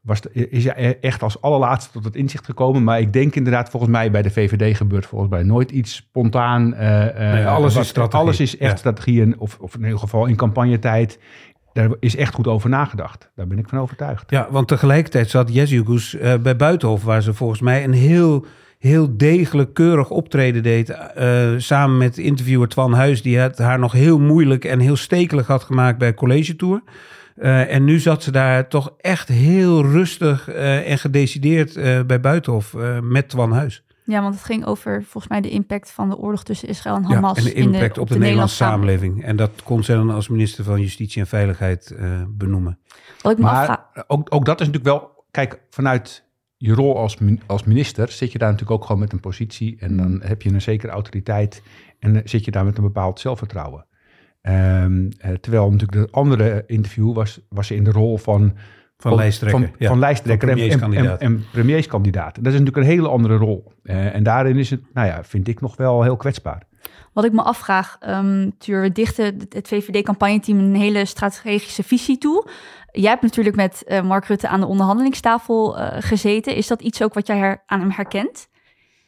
was 0.01 0.21
is 0.33 0.65
hij 0.65 0.99
echt 1.01 1.23
als 1.23 1.41
allerlaatste 1.41 1.93
tot 1.93 2.05
het 2.05 2.17
inzicht 2.17 2.45
gekomen. 2.45 2.85
Maar 2.85 3.01
ik 3.01 3.13
denk 3.13 3.35
inderdaad, 3.35 3.71
volgens 3.71 3.93
mij 3.93 4.11
bij 4.11 4.23
de 4.23 4.31
VVD 4.31 4.77
gebeurt 4.77 5.07
volgens 5.07 5.31
mij 5.31 5.43
nooit 5.43 5.71
iets 5.71 5.95
spontaan. 5.95 6.75
eh, 6.75 7.07
eh, 7.27 7.33
Nee, 7.33 7.47
alles 7.47 7.77
is 7.77 7.89
strategie. 7.89 8.21
Alles 8.21 8.41
is 8.41 8.59
echt 8.59 8.71
Ja. 8.71 8.77
strategie. 8.77 9.23
En, 9.23 9.39
of, 9.39 9.59
of 9.61 9.75
in 9.75 9.85
ieder 9.85 9.99
geval 9.99 10.27
in 10.27 10.37
campagnetijd. 10.37 11.19
Daar 11.73 11.89
is 12.01 12.17
echt 12.17 12.35
goed 12.35 12.47
over 12.47 12.71
nagedacht. 12.71 13.31
Daar 13.35 13.47
ben 13.47 13.59
ik 13.59 13.69
van 13.69 13.79
overtuigd. 13.79 14.31
Ja, 14.31 14.49
want 14.51 14.69
tegelijkertijd 14.69 15.31
zat 15.31 15.55
Jezus 15.55 16.15
uh, 16.15 16.35
bij 16.37 16.57
Buitenhof, 16.57 17.03
waar 17.05 17.23
ze 17.23 17.35
volgens 17.35 17.61
mij 17.61 17.85
een 17.85 17.93
heel, 17.93 18.47
heel 18.79 19.17
degelijk, 19.17 19.75
keurig 19.75 20.11
optreden 20.11 20.63
deed. 20.63 20.89
uh, 21.19 21.49
samen 21.57 21.97
met 21.97 22.19
interviewer 22.19 22.69
Twan 22.69 22.93
Huis, 22.93 23.23
die 23.23 23.39
het 23.39 23.59
haar 23.59 23.79
nog 23.79 23.93
heel 23.93 24.19
moeilijk 24.21 24.65
en 24.65 24.79
heel 24.79 24.97
stekelig 24.97 25.47
had 25.47 25.63
gemaakt 25.63 25.99
bij 25.99 26.15
College 26.15 26.57
Tour. 26.57 26.83
Uh, 27.41 27.75
en 27.75 27.85
nu 27.85 27.99
zat 27.99 28.23
ze 28.23 28.31
daar 28.31 28.69
toch 28.69 28.95
echt 29.01 29.29
heel 29.29 29.83
rustig 29.83 30.49
uh, 30.49 30.91
en 30.91 30.99
gedecideerd 30.99 31.77
uh, 31.77 32.03
bij 32.03 32.21
Buitenhof 32.21 32.77
met 33.01 33.29
Twan 33.29 33.53
Huis. 33.53 33.83
Ja, 34.05 34.23
want 34.23 34.35
het 34.35 34.45
ging 34.45 34.65
over 34.65 35.03
volgens 35.03 35.29
mij 35.29 35.41
de 35.41 35.51
impact 35.51 35.91
van 35.91 36.09
de 36.09 36.17
oorlog 36.17 36.45
tussen 36.45 36.69
Israël 36.69 36.97
en 36.97 37.05
Hamas. 37.05 37.39
Ja, 37.39 37.45
en 37.45 37.49
de 37.49 37.55
impact 37.55 37.83
in 37.83 37.93
de, 37.93 38.01
op, 38.01 38.09
de, 38.09 38.15
de 38.15 38.21
Nederlandse 38.21 38.57
samenleving. 38.57 39.25
En 39.25 39.37
dat 39.37 39.63
kon 39.63 39.85
zij 39.85 39.97
dan 39.97 40.11
als 40.11 40.29
minister 40.29 40.65
van 40.65 40.81
Justitie 40.81 41.21
en 41.21 41.27
Veiligheid 41.27 41.95
uh, 41.99 42.23
benoemen. 42.29 42.79
Wat 43.23 43.33
ik 43.33 43.39
me 43.39 43.45
maar 43.45 43.87
ook, 44.07 44.35
ook 44.35 44.45
dat 44.45 44.61
is 44.61 44.67
natuurlijk 44.67 44.95
wel... 44.97 45.25
Kijk, 45.31 45.61
vanuit 45.71 46.25
je 46.57 46.73
rol 46.73 46.99
als, 46.99 47.17
als 47.47 47.65
minister 47.65 48.09
zit 48.09 48.33
je 48.33 48.39
daar 48.39 48.51
natuurlijk 48.51 48.81
ook 48.81 48.87
gewoon 48.87 49.01
met 49.01 49.13
een 49.13 49.21
positie. 49.21 49.77
En 49.81 49.97
dan 49.97 50.21
heb 50.25 50.43
je 50.43 50.53
een 50.53 50.63
zekere 50.63 50.93
autoriteit. 50.93 51.63
En 51.99 52.23
zit 52.25 52.45
je 52.45 52.51
daar 52.51 52.65
met 52.65 52.77
een 52.77 52.85
bepaald 52.85 53.21
zelfvertrouwen. 53.21 53.87
Um, 54.43 55.09
uh, 55.27 55.33
terwijl 55.41 55.71
natuurlijk 55.71 56.07
de 56.07 56.09
andere 56.13 56.65
interview 56.67 57.15
was, 57.15 57.41
was 57.49 57.67
ze 57.67 57.75
in 57.75 57.85
de 57.85 57.91
rol 57.91 58.19
van 58.19 58.53
Van 58.97 59.15
lijsttrekker. 59.15 59.61
Van, 59.61 59.71
ja. 59.79 59.89
van 59.89 59.99
lijsttrekker 59.99 60.49
en, 60.49 60.55
en, 60.59 60.61
en, 60.63 60.69
premierskandidaat. 60.69 61.21
en 61.21 61.45
premierskandidaat. 61.53 62.35
Dat 62.35 62.53
is 62.53 62.59
natuurlijk 62.59 62.77
een 62.77 62.93
hele 62.93 63.09
andere 63.09 63.37
rol. 63.37 63.73
Eh, 63.83 64.15
en 64.15 64.23
daarin 64.23 64.57
is 64.57 64.71
het, 64.71 64.81
nou 64.95 65.07
ja, 65.07 65.25
vind 65.25 65.49
ik 65.49 65.61
nog 65.61 65.77
wel 65.77 66.03
heel 66.03 66.17
kwetsbaar. 66.17 66.63
Wat 67.13 67.25
ik 67.25 67.33
me 67.33 67.43
afvraag, 67.43 67.97
ehm 68.01 68.51
Tuur, 68.59 68.81
we 68.83 68.93
dichten 68.93 69.25
het- 69.49 69.69
VVD-campagneteam 69.69 70.59
een 70.59 70.75
hele 70.75 71.05
strategische 71.05 71.83
visie 71.83 72.19
toe. 72.19 72.47
Jij 72.93 73.11
hebt 73.11 73.23
natuurlijk 73.23 73.57
met 73.57 73.83
eh, 73.85 74.03
Mark 74.03 74.25
Rutte 74.25 74.49
aan 74.49 74.61
de 74.61 74.67
onderhandelingstafel 74.67 75.79
eh, 75.79 75.97
gezeten. 76.03 76.55
Is 76.57 76.67
dat 76.67 76.83
iets 76.83 77.03
ook 77.03 77.15
wat 77.15 77.27
jij 77.27 77.39
her- 77.39 77.63
aan 77.67 77.81
hem 77.81 77.91
herkent 77.91 78.49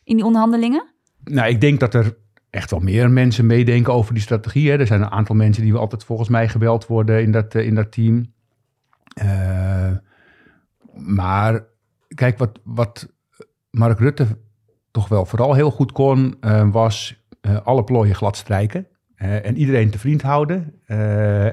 in 0.05 0.17
die 0.17 0.25
onderhandelingen? 0.25 0.85
Nou, 1.25 1.49
ik 1.49 1.61
denk 1.61 1.81
dat 1.81 1.95
er 1.95 2.17
echt 2.51 2.71
wel 2.71 2.81
meer 2.81 3.11
mensen 3.11 3.47
meedenken 3.47 3.93
over 3.93 4.15
die 4.15 4.23
strategie. 4.23 4.71
Hè. 4.71 4.79
Er 4.79 4.87
zijn 4.87 5.03
een 5.03 5.11
aantal 5.11 5.35
mensen 5.35 5.63
die 5.63 5.73
we 5.73 5.79
altijd 5.79 6.05
volgens 6.05 6.29
mij 6.29 6.49
gebeld 6.49 6.87
worden 6.87 7.23
in 7.23 7.33
dat, 7.33 7.55
eh, 7.55 7.67
in 7.67 7.75
dat 7.75 7.93
team. 7.93 8.33
Eh, 9.15 9.93
maar 10.95 11.65
kijk, 12.15 12.39
wat, 12.39 12.61
wat 12.65 13.13
Mark 13.71 13.99
Rutte 13.99 14.27
toch 14.91 15.09
wel 15.09 15.27
vooral 15.27 15.55
heel 15.55 15.71
goed 15.71 15.93
kon, 15.93 16.37
eh, 16.41 16.71
was 16.71 17.25
alle 17.65 17.85
plooien 17.85 18.15
glad 18.15 18.37
strijken. 18.37 18.87
en 19.21 19.57
iedereen 19.57 19.91
te 19.91 19.99
vriend 19.99 20.23
houden. 20.23 20.75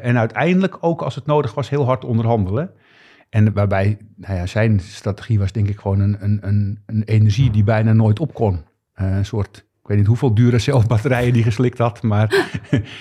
en 0.02 0.18
uiteindelijk 0.18 0.78
ook, 0.80 1.02
als 1.02 1.16
het 1.16 1.26
nodig 1.26 1.54
was, 1.54 1.70
heel 1.70 1.86
hard 1.86 2.06
onderhandelen. 2.06 2.72
En 3.30 3.54
waarbij 3.54 3.98
nou 4.16 4.36
ja, 4.36 4.46
zijn 4.46 4.80
strategie 4.80 5.40
was 5.40 5.52
denk 5.52 5.68
ik 5.68 5.80
gewoon 5.80 6.00
een, 6.00 6.24
een, 6.24 6.80
een, 6.86 7.04
energie 7.04 7.52
die 7.52 7.64
bijna 7.64 7.94
nooit 7.94 8.20
op 8.20 8.34
kon. 8.34 8.60
Een 8.94 9.26
soort, 9.26 9.67
ik 9.88 9.94
weet 9.94 10.02
niet 10.02 10.08
hoeveel 10.08 10.34
dure 10.34 10.84
batterijen 10.88 11.34
die 11.34 11.44
geslikt 11.44 11.78
had, 11.78 12.02
maar 12.02 12.48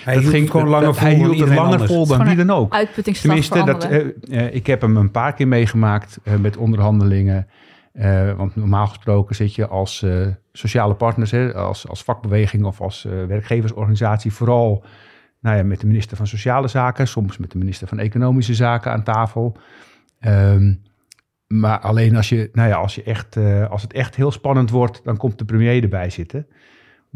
Hij 0.05 0.19
hield 0.19 0.33
het 0.33 0.50
gewoon 0.50 0.69
langer 0.69 0.95
vol 0.95 1.07
hij 1.07 1.16
dan 1.16 1.25
hield 1.25 1.38
het 1.38 1.49
langer 1.49 1.73
anders. 1.73 1.93
vol 1.93 2.07
dan 2.07 2.25
wie 2.25 2.37
dan 2.37 2.50
ook. 2.50 2.75
Tenminste, 3.02 3.64
dat, 3.64 3.85
eh, 3.85 4.55
ik 4.55 4.66
heb 4.66 4.81
hem 4.81 4.97
een 4.97 5.11
paar 5.11 5.35
keer 5.35 5.49
meegemaakt 5.49 6.19
eh, 6.23 6.35
met 6.37 6.57
onderhandelingen. 6.57 7.47
Eh, 7.93 8.33
want 8.33 8.57
normaal 8.57 8.87
gesproken 8.87 9.35
zit 9.35 9.55
je 9.55 9.66
als 9.66 10.02
eh, 10.02 10.26
sociale 10.52 10.95
partners, 10.95 11.31
hè, 11.31 11.55
als, 11.55 11.88
als 11.88 12.02
vakbeweging 12.02 12.64
of 12.64 12.81
als 12.81 13.05
eh, 13.05 13.25
werkgeversorganisatie, 13.25 14.33
vooral 14.33 14.85
nou 15.40 15.57
ja, 15.57 15.62
met 15.62 15.81
de 15.81 15.87
minister 15.87 16.16
van 16.16 16.26
Sociale 16.26 16.69
Zaken, 16.69 17.09
soms 17.09 17.38
met 17.38 17.50
de 17.50 17.59
minister 17.59 17.88
van 17.88 17.99
Economische 17.99 18.55
Zaken 18.55 18.93
aan 18.93 19.02
tafel. 19.02 19.57
Ehm, 20.21 20.75
maar 21.47 21.78
alleen 21.78 22.16
als, 22.16 22.28
je, 22.28 22.49
nou 22.52 22.69
ja, 22.69 22.76
als, 22.76 22.95
je 22.95 23.02
echt, 23.02 23.37
eh, 23.37 23.71
als 23.71 23.83
het 23.83 23.93
echt 23.93 24.16
heel 24.16 24.31
spannend 24.31 24.71
wordt, 24.71 25.00
dan 25.05 25.16
komt 25.16 25.38
de 25.38 25.45
premier 25.45 25.83
erbij 25.83 26.11
zitten. 26.11 26.47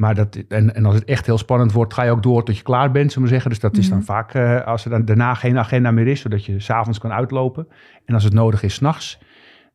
Maar 0.01 0.15
dat, 0.15 0.37
en, 0.49 0.75
en 0.75 0.85
als 0.85 0.95
het 0.95 1.05
echt 1.05 1.27
heel 1.27 1.39
spannend 1.39 1.73
wordt, 1.73 1.95
ga 1.95 2.03
je 2.03 2.11
ook 2.11 2.23
door 2.23 2.45
tot 2.45 2.57
je 2.57 2.63
klaar 2.63 2.91
bent, 2.91 3.13
zullen 3.13 3.29
we 3.29 3.33
zeggen. 3.35 3.51
Dus 3.51 3.61
dat 3.61 3.77
is 3.77 3.89
dan 3.89 3.97
Mhm. 3.99 4.07
vaak 4.07 4.35
eh, 4.35 4.67
als 4.67 4.85
er 4.85 4.91
dan 4.91 5.05
daarna 5.05 5.35
geen 5.35 5.59
agenda 5.59 5.91
meer 5.91 6.07
is, 6.07 6.21
zodat 6.21 6.45
je 6.45 6.61
s'avonds 6.61 6.99
kan 6.99 7.13
uitlopen. 7.13 7.67
En 8.05 8.15
als 8.15 8.25
het 8.25 8.33
nodig 8.33 8.63
is, 8.63 8.75
s'nachts. 8.75 9.19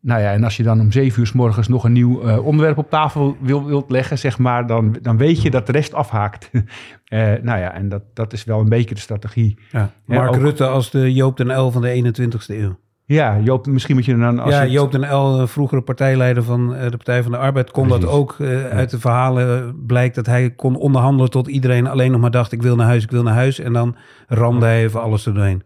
Nou 0.02 0.22
ja, 0.22 0.32
en 0.34 0.44
als 0.44 0.58
je 0.58 0.64
dan 0.64 0.80
om 0.80 0.92
zeven 0.92 1.20
uur 1.20 1.28
s 1.28 1.32
morgens 1.32 1.68
nog 1.68 1.84
een 1.84 1.92
nieuw 1.92 2.22
eh, 2.22 2.46
onderwerp 2.46 2.78
op 2.78 2.90
tafel 2.90 3.38
wil, 3.40 3.66
wilt 3.66 3.92
leggen, 3.92 4.18
zeg 4.18 4.38
maar, 4.38 4.68
dan, 4.68 4.98
dan 5.02 5.18
weet 5.18 5.42
je 5.42 5.50
dat 5.52 5.66
de 5.66 5.72
rest 5.72 5.94
afhaakt. 5.94 6.50
Eh, 7.06 7.20
nou 7.42 7.60
ja, 7.60 7.74
en 7.74 7.90
dat, 7.90 8.02
dat 8.14 8.34
is 8.34 8.44
wel 8.44 8.60
een 8.60 8.70
beetje 8.70 8.96
de 8.96 9.02
strategie. 9.02 9.58
Ja. 9.72 9.80
Ja, 9.80 10.16
Mark 10.16 10.30
ook- 10.30 10.36
Rutte 10.42 10.66
als 10.68 10.92
de 10.92 11.14
Joop 11.14 11.38
den 11.38 11.60
L 11.60 11.72
van 11.72 11.82
de 11.82 11.90
21ste 11.90 12.56
eeuw. 12.58 12.78
Ja, 13.08 13.40
Joop, 13.40 13.66
misschien 13.68 13.96
moet 13.96 14.06
je 14.06 14.18
dan... 14.18 14.40
Als 14.40 14.54
ja, 14.54 14.66
Joop 14.66 14.92
den 14.92 15.02
L, 15.02 15.40
eh, 15.42 15.48
vroegere 15.48 15.82
partijleider 15.82 16.44
van 16.44 16.76
eh, 16.76 16.90
de 16.92 16.98
Partij 16.98 17.24
van 17.24 17.32
de 17.32 17.38
Arbeid, 17.38 17.72
kon 17.72 17.88
dat 17.88 18.06
ook. 18.06 18.36
eh, 18.40 18.66
Uit 18.66 18.90
de 18.90 19.00
verhalen 19.00 19.84
blijkt 19.86 20.16
dat 20.16 20.26
hij 20.26 20.50
kon 20.50 20.76
onderhandelen 20.76 21.32
tot 21.32 21.48
iedereen 21.48 21.88
alleen 21.88 22.12
nog 22.12 22.22
maar 22.22 22.32
dacht... 22.32 22.52
ik 22.52 22.62
wil 22.62 22.76
naar 22.76 22.88
huis, 22.88 23.04
ik 23.04 23.12
wil 23.12 23.24
naar 23.24 23.34
huis. 23.34 23.60
En 23.60 23.74
dan 23.74 23.96
ramde 24.28 24.66
hij 24.66 24.84
even 24.84 25.02
alles 25.02 25.26
er 25.26 25.34
doorheen. 25.34 25.64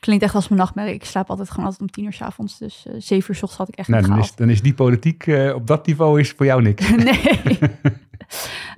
Klinkt 0.00 0.24
echt 0.24 0.34
als 0.34 0.48
mijn 0.48 0.60
nachtmerrie. 0.60 0.94
Ik 0.94 1.04
slaap 1.04 1.30
altijd 1.30 1.50
gewoon 1.50 1.64
altijd 1.64 1.82
om 1.82 1.90
tien 1.90 2.04
uur 2.04 2.12
s 2.12 2.22
avonds. 2.22 2.58
Dus 2.58 2.86
zeven 2.98 3.30
uur 3.30 3.36
s 3.36 3.42
ochtends 3.42 3.56
had 3.56 3.68
ik 3.68 3.74
echt 3.76 3.88
Nou, 3.88 4.06
dan, 4.06 4.18
is, 4.18 4.34
dan 4.34 4.48
is 4.50 4.62
die 4.62 4.74
politiek 4.74 5.26
eh, 5.26 5.54
op 5.54 5.66
dat 5.66 5.86
niveau 5.86 6.20
is 6.20 6.30
voor 6.30 6.46
jou 6.46 6.62
niks. 6.62 6.90
nee. 6.96 7.58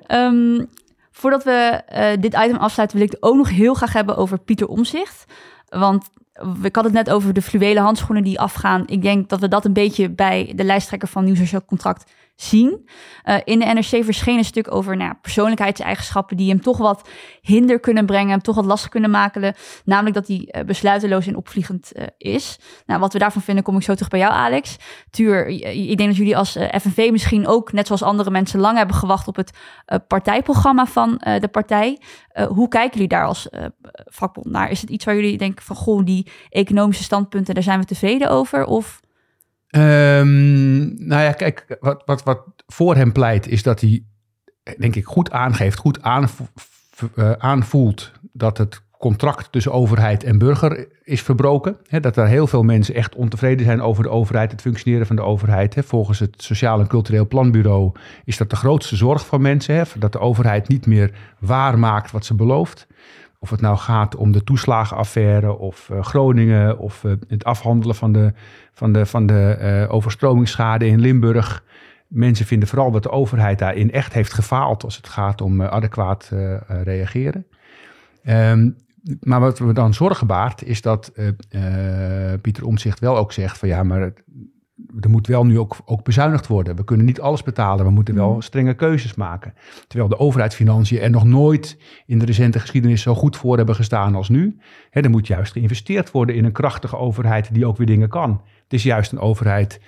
Ehm, 0.06 0.64
voordat 1.10 1.44
we 1.44 1.82
eh, 1.86 2.20
dit 2.20 2.34
item 2.44 2.56
afsluiten, 2.56 2.98
wil 2.98 3.06
ik 3.06 3.12
het 3.12 3.22
ook 3.22 3.36
nog 3.36 3.50
heel 3.50 3.74
graag 3.74 3.92
hebben 3.92 4.16
over 4.16 4.38
Pieter 4.38 4.66
Omzicht. 4.66 5.24
Want 5.68 6.10
ik 6.62 6.76
had 6.76 6.84
het 6.84 6.92
net 6.92 7.10
over 7.10 7.32
de 7.32 7.42
fluwelen 7.42 7.82
handschoenen 7.82 8.24
die 8.24 8.40
afgaan. 8.40 8.82
Ik 8.86 9.02
denk 9.02 9.28
dat 9.28 9.40
we 9.40 9.48
dat 9.48 9.64
een 9.64 9.72
beetje 9.72 10.10
bij 10.10 10.52
de 10.56 10.64
lijsttrekker 10.64 11.08
van 11.08 11.24
Nieuw 11.24 11.34
Sociaal 11.34 11.64
Contract 11.64 12.12
zien. 12.40 12.88
Eh, 13.22 13.36
in 13.44 13.58
de 13.58 13.64
NRC 13.64 14.04
verscheen 14.04 14.38
een 14.38 14.44
stuk 14.44 14.74
over 14.74 14.96
nou, 14.96 15.14
persoonlijkheidseigenschappen 15.22 16.36
die 16.36 16.48
hem 16.48 16.60
toch 16.60 16.78
wat 16.78 17.08
hinder 17.40 17.80
kunnen 17.80 18.06
brengen, 18.06 18.30
hem 18.30 18.42
toch 18.42 18.54
wat 18.54 18.64
lastig 18.64 18.90
kunnen 18.90 19.10
maken. 19.10 19.54
Namelijk 19.84 20.14
dat 20.14 20.26
hij 20.26 20.46
eh, 20.46 20.64
besluiteloos 20.64 21.26
en 21.26 21.36
opvliegend 21.36 21.92
eh, 21.92 22.06
is. 22.18 22.58
Nou, 22.86 23.00
wat 23.00 23.12
we 23.12 23.18
daarvan 23.18 23.42
vinden, 23.42 23.64
kom 23.64 23.76
ik 23.76 23.82
zo 23.82 23.94
terug 23.94 24.08
bij 24.08 24.20
jou, 24.20 24.32
Alex. 24.32 24.76
Tuur, 25.10 25.46
ik 25.46 25.96
denk 25.96 26.08
dat 26.08 26.16
jullie 26.16 26.36
als 26.36 26.50
FNV 26.80 27.08
misschien 27.10 27.46
ook, 27.46 27.72
net 27.72 27.86
zoals 27.86 28.02
andere 28.02 28.30
mensen, 28.30 28.60
lang 28.60 28.76
hebben 28.76 28.96
gewacht 28.96 29.28
op 29.28 29.36
het 29.36 29.52
partijprogramma 30.06 30.86
van 30.86 31.20
de 31.40 31.48
partij. 31.50 32.00
Hoe 32.48 32.68
kijken 32.68 32.92
jullie 32.92 33.08
daar 33.08 33.24
als 33.24 33.48
vakbond 34.04 34.46
naar? 34.46 34.70
Is 34.70 34.80
het 34.80 34.90
iets 34.90 35.04
waar 35.04 35.14
jullie 35.14 35.38
denken 35.38 35.64
van, 35.64 35.76
goh, 35.76 36.04
die 36.04 36.30
economische 36.50 37.02
standpunten, 37.02 37.54
daar 37.54 37.62
zijn 37.62 37.80
we 37.80 37.84
tevreden 37.84 38.30
over? 38.30 38.64
Of 38.64 39.00
Ehm, 39.68 41.06
nou 41.06 41.22
ja, 41.22 41.32
kijk, 41.32 41.76
wat, 41.80 42.02
wat, 42.04 42.22
wat 42.22 42.44
voor 42.66 42.94
hem 42.96 43.12
pleit 43.12 43.48
is 43.48 43.62
dat 43.62 43.80
hij, 43.80 44.04
denk 44.78 44.94
ik, 44.94 45.04
goed 45.04 45.30
aangeeft, 45.30 45.78
goed 45.78 46.02
aanvo- 46.02 46.48
eh, 47.14 47.32
aanvoelt 47.32 48.12
dat 48.32 48.58
het 48.58 48.82
contract 48.98 49.52
tussen 49.52 49.72
overheid 49.72 50.24
en 50.24 50.38
burger 50.38 50.88
is 51.02 51.22
verbroken. 51.22 51.76
Dat 52.00 52.16
er 52.16 52.26
heel 52.26 52.46
veel 52.46 52.62
mensen 52.62 52.94
echt 52.94 53.14
ontevreden 53.14 53.66
zijn 53.66 53.80
over 53.82 54.02
de 54.02 54.08
overheid, 54.08 54.50
het 54.50 54.60
functioneren 54.60 55.06
van 55.06 55.16
de 55.16 55.22
overheid. 55.22 55.76
Volgens 55.84 56.18
het 56.18 56.42
Sociaal 56.42 56.80
en 56.80 56.86
Cultureel 56.86 57.26
Planbureau 57.26 57.92
is 58.24 58.36
dat 58.36 58.50
de 58.50 58.56
grootste 58.56 58.96
zorg 58.96 59.26
van 59.26 59.40
mensen. 59.40 59.86
Dat 59.98 60.12
de 60.12 60.18
overheid 60.18 60.68
niet 60.68 60.86
meer 60.86 61.10
waarmaakt 61.38 62.10
wat 62.10 62.24
ze 62.24 62.34
belooft. 62.34 62.86
Of 63.40 63.50
het 63.50 63.60
nou 63.60 63.76
gaat 63.76 64.16
om 64.16 64.32
de 64.32 64.44
toeslagenaffaire 64.44 65.58
of 65.58 65.90
eh, 65.90 66.02
Groningen 66.02 66.78
of 66.78 67.04
eh, 67.04 67.12
het 67.28 67.44
afhandelen 67.44 67.94
van 67.94 68.12
de, 68.12 68.32
van 68.72 68.92
de, 68.92 69.06
van 69.06 69.26
de 69.26 69.56
eh, 69.58 69.94
overstromingsschade 69.94 70.86
in 70.86 71.00
Limburg. 71.00 71.64
Mensen 72.06 72.46
vinden 72.46 72.68
vooral 72.68 72.90
dat 72.90 73.02
de 73.02 73.10
overheid 73.10 73.58
daarin 73.58 73.92
echt 73.92 74.12
heeft 74.12 74.32
gefaald 74.32 74.84
als 74.84 74.96
het 74.96 75.08
gaat 75.08 75.40
om 75.40 75.62
adequaat 75.62 76.32
reageren. 76.66 77.46
Ehm, 78.22 78.70
maar 79.20 79.40
wat 79.40 79.60
me 79.60 79.72
dan 79.72 79.94
zorgen 79.94 80.26
baart, 80.26 80.64
is 80.64 80.82
dat 80.82 81.12
Pieter 82.40 82.64
Omtzigt 82.64 82.98
wel 82.98 83.16
ook 83.16 83.32
zegt 83.32 83.58
van 83.58 83.68
ja, 83.68 83.82
maar 83.82 84.12
er 85.00 85.10
moet 85.10 85.26
wel 85.26 85.44
nu 85.44 85.58
ook, 85.58 85.76
ook 85.84 86.04
bezuinigd 86.04 86.46
worden. 86.46 86.76
We 86.76 86.84
kunnen 86.84 87.06
niet 87.06 87.20
alles 87.20 87.42
betalen, 87.42 87.84
we 87.84 87.90
moeten 87.90 88.14
wel 88.14 88.42
strenge 88.42 88.74
keuzes 88.74 89.14
maken. 89.14 89.54
Terwijl 89.86 90.10
de 90.10 90.18
overheidsfinanciën 90.18 91.00
er 91.00 91.10
nog 91.10 91.24
nooit 91.24 91.78
in 92.06 92.18
de 92.18 92.24
recente 92.24 92.58
geschiedenis 92.58 93.02
zo 93.02 93.14
goed 93.14 93.36
voor 93.36 93.56
hebben 93.56 93.74
gestaan 93.74 94.14
als 94.14 94.28
nu. 94.28 94.58
Er 94.90 95.10
moet 95.10 95.26
juist 95.26 95.52
geïnvesteerd 95.52 96.10
worden 96.10 96.34
in 96.34 96.44
een 96.44 96.52
krachtige 96.52 96.96
overheid 96.96 97.54
die 97.54 97.66
ook 97.66 97.76
weer 97.76 97.86
dingen 97.86 98.08
kan. 98.08 98.42
Het 98.62 98.72
is 98.72 98.82
juist 98.82 99.12
een 99.12 99.20
overheid 99.20 99.80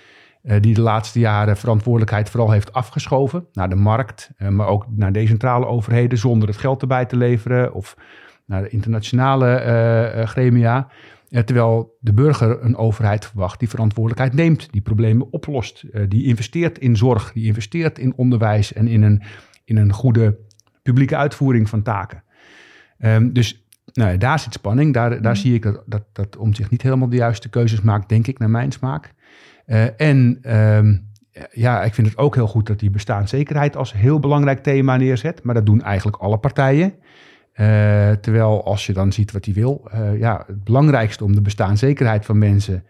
eh, 0.42 0.60
die 0.60 0.74
de 0.74 0.80
laatste 0.80 1.18
jaren 1.18 1.56
verantwoordelijkheid 1.56 2.30
vooral 2.30 2.50
heeft 2.50 2.72
afgeschoven 2.72 3.46
naar 3.52 3.68
de 3.68 3.74
markt, 3.74 4.30
eh, 4.36 4.48
maar 4.48 4.66
ook 4.66 4.86
naar 4.88 5.12
decentrale 5.12 5.66
overheden 5.66 6.18
zonder 6.18 6.48
het 6.48 6.56
geld 6.56 6.80
erbij 6.80 7.04
te 7.04 7.16
leveren 7.16 7.74
of 7.74 7.96
naar 8.46 8.62
de 8.62 8.68
internationale 8.68 9.54
eh, 9.54 10.26
gremia. 10.26 10.88
Eh, 11.30 11.42
terwijl 11.42 11.96
de 12.00 12.12
burger 12.12 12.64
een 12.64 12.76
overheid 12.76 13.26
verwacht 13.26 13.58
die 13.58 13.68
verantwoordelijkheid 13.68 14.34
neemt, 14.34 14.72
die 14.72 14.80
problemen 14.80 15.32
oplost, 15.32 15.82
eh, 15.82 16.02
die 16.08 16.24
investeert 16.24 16.78
in 16.78 16.96
zorg, 16.96 17.32
die 17.32 17.46
investeert 17.46 17.98
in 17.98 18.14
onderwijs 18.16 18.72
en 18.72 18.88
in 18.88 19.02
een, 19.02 19.22
in 19.64 19.76
een 19.76 19.92
goede 19.92 20.38
publieke 20.82 21.16
uitvoering 21.16 21.68
van 21.68 21.82
taken. 21.82 22.22
Ehm, 22.98 23.32
dus 23.32 23.64
nou, 23.92 24.10
ja, 24.10 24.16
daar 24.16 24.38
zit 24.38 24.52
spanning. 24.52 24.94
Daar, 24.94 25.22
daar 25.22 25.36
zie 25.36 25.54
ik 25.54 25.62
dat, 25.62 25.82
dat, 25.86 26.04
dat 26.12 26.36
om 26.36 26.54
zich 26.54 26.70
niet 26.70 26.82
helemaal 26.82 27.08
de 27.08 27.16
juiste 27.16 27.48
keuzes 27.48 27.80
maakt, 27.80 28.08
denk 28.08 28.26
ik, 28.26 28.38
naar 28.38 28.50
mijn 28.50 28.72
smaak. 28.72 29.14
Eh, 29.66 30.00
en 30.00 30.38
ehm, 30.42 30.96
ja, 31.52 31.82
ik 31.82 31.94
vind 31.94 32.06
het 32.06 32.18
ook 32.18 32.34
heel 32.34 32.46
goed 32.46 32.66
dat 32.66 32.78
die 32.78 32.90
bestaanszekerheid 32.90 33.76
als 33.76 33.92
heel 33.92 34.18
belangrijk 34.18 34.62
thema 34.62 34.96
neerzet. 34.96 35.42
Maar 35.42 35.54
dat 35.54 35.66
doen 35.66 35.82
eigenlijk 35.82 36.16
alle 36.16 36.38
partijen. 36.38 36.94
Eh, 37.60 38.10
terwijl 38.10 38.64
als 38.64 38.86
je 38.86 38.92
dan 38.92 39.12
ziet 39.12 39.32
wat 39.32 39.44
hij 39.44 39.54
wil, 39.54 39.82
eh, 39.90 40.18
ja, 40.18 40.44
het 40.46 40.64
belangrijkste 40.64 41.24
om 41.24 41.34
de 41.34 41.40
bestaanszekerheid 41.40 42.24
van 42.24 42.38
mensen 42.38 42.84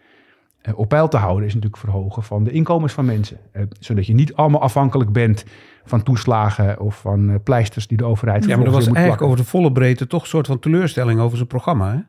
eh, 0.62 0.79
op 0.79 0.89
peil 0.89 1.09
te 1.09 1.17
houden 1.17 1.47
is 1.47 1.55
natuurlijk 1.55 1.83
verhogen 1.83 2.23
van 2.23 2.45
de 2.45 2.50
inkomens 2.50 2.93
van 2.93 3.05
mensen. 3.05 3.39
Zodat 3.81 4.07
je 4.07 4.15
niet 4.15 4.35
allemaal 4.35 4.61
afhankelijk 4.61 5.12
bent 5.12 5.45
van 5.85 6.03
toeslagen 6.03 6.81
of 6.81 7.00
van 7.00 7.43
pleisters 7.43 7.87
die 7.87 7.97
de 7.97 8.05
overheid 8.05 8.45
Ja, 8.45 8.57
maar 8.57 8.65
dat 8.65 8.75
was 8.75 8.87
eigenlijk 8.87 9.23
over 9.23 9.37
de 9.37 9.45
volle 9.45 9.73
breedte 9.73 10.07
toch 10.07 10.23
een 10.23 10.29
soort 10.29 10.47
van 10.47 10.59
teleurstelling 10.59 11.21
over 11.21 11.37
zijn 11.37 11.49
programma. 11.49 11.93
Hè? 11.93 12.00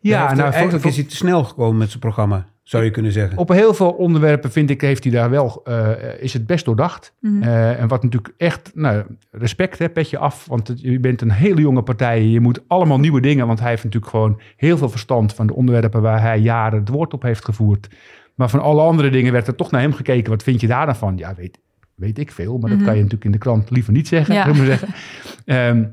Ja, 0.00 0.34
nou, 0.34 0.52
eigenlijk 0.52 0.84
is 0.84 0.96
hij 0.96 1.04
te 1.04 1.16
snel 1.16 1.44
gekomen 1.44 1.78
met 1.78 1.88
zijn 1.88 2.00
programma, 2.00 2.46
zou 2.62 2.84
je 2.84 2.90
kunnen 2.90 3.12
zeggen. 3.12 3.38
Op 3.38 3.48
heel 3.48 3.74
veel 3.74 3.90
onderwerpen 3.90 4.52
vind 4.52 4.70
ik, 4.70 4.80
heeft 4.80 5.04
hij 5.04 5.12
daar 5.12 5.30
wel, 5.30 5.60
eh, 5.64 5.88
is 6.20 6.32
het 6.32 6.46
best 6.46 6.64
doordacht. 6.64 7.14
Eh, 7.40 7.80
en 7.80 7.88
wat 7.88 8.02
natuurlijk 8.02 8.34
echt, 8.36 8.70
nou, 8.74 9.02
respect, 9.30 9.78
hè, 9.78 9.88
pet 9.88 10.10
je 10.10 10.18
af. 10.18 10.46
Want 10.46 10.68
het- 10.68 10.80
je 10.80 11.00
bent 11.00 11.20
een 11.20 11.30
hele 11.30 11.60
jonge 11.60 11.82
partij. 11.82 12.24
Je 12.24 12.40
moet 12.40 12.60
allemaal 12.66 12.98
nieuwe 12.98 13.20
dingen. 13.20 13.46
Want 13.46 13.60
hij 13.60 13.70
heeft 13.70 13.84
natuurlijk 13.84 14.12
gewoon 14.12 14.40
heel 14.56 14.78
veel 14.78 14.88
verstand 14.88 15.34
van 15.34 15.46
de 15.46 15.54
onderwerpen 15.54 16.02
waar 16.02 16.20
hij 16.20 16.38
jaren 16.38 16.78
het 16.80 16.88
woord 16.88 17.14
op 17.14 17.22
heeft 17.22 17.44
gevoerd. 17.44 17.88
Maar 18.34 18.50
van 18.50 18.60
alle 18.60 18.82
andere 18.82 19.10
dingen 19.10 19.32
werd 19.32 19.46
er 19.46 19.54
toch 19.54 19.70
naar 19.70 19.80
hem 19.80 19.92
gekeken. 19.92 20.30
Wat 20.30 20.42
vind 20.42 20.60
je 20.60 20.66
daar 20.66 20.86
dan 20.86 20.96
van? 20.96 21.16
Ja, 21.16 21.34
weet, 21.34 21.58
weet 21.94 22.18
ik 22.18 22.32
veel. 22.32 22.58
Maar 22.58 22.68
dat 22.70 22.78
Mhm. 22.78 22.86
kan 22.86 22.94
je 22.96 23.02
natuurlijk 23.02 23.24
in 23.26 23.32
de 23.32 23.38
krant 23.38 23.70
liever 23.70 23.92
niet 23.92 24.08
zeggen. 24.08 24.34
Ja. 24.34 24.46
maar 24.52 24.64
zeggen. 24.66 24.88
Ehm, 25.44 25.84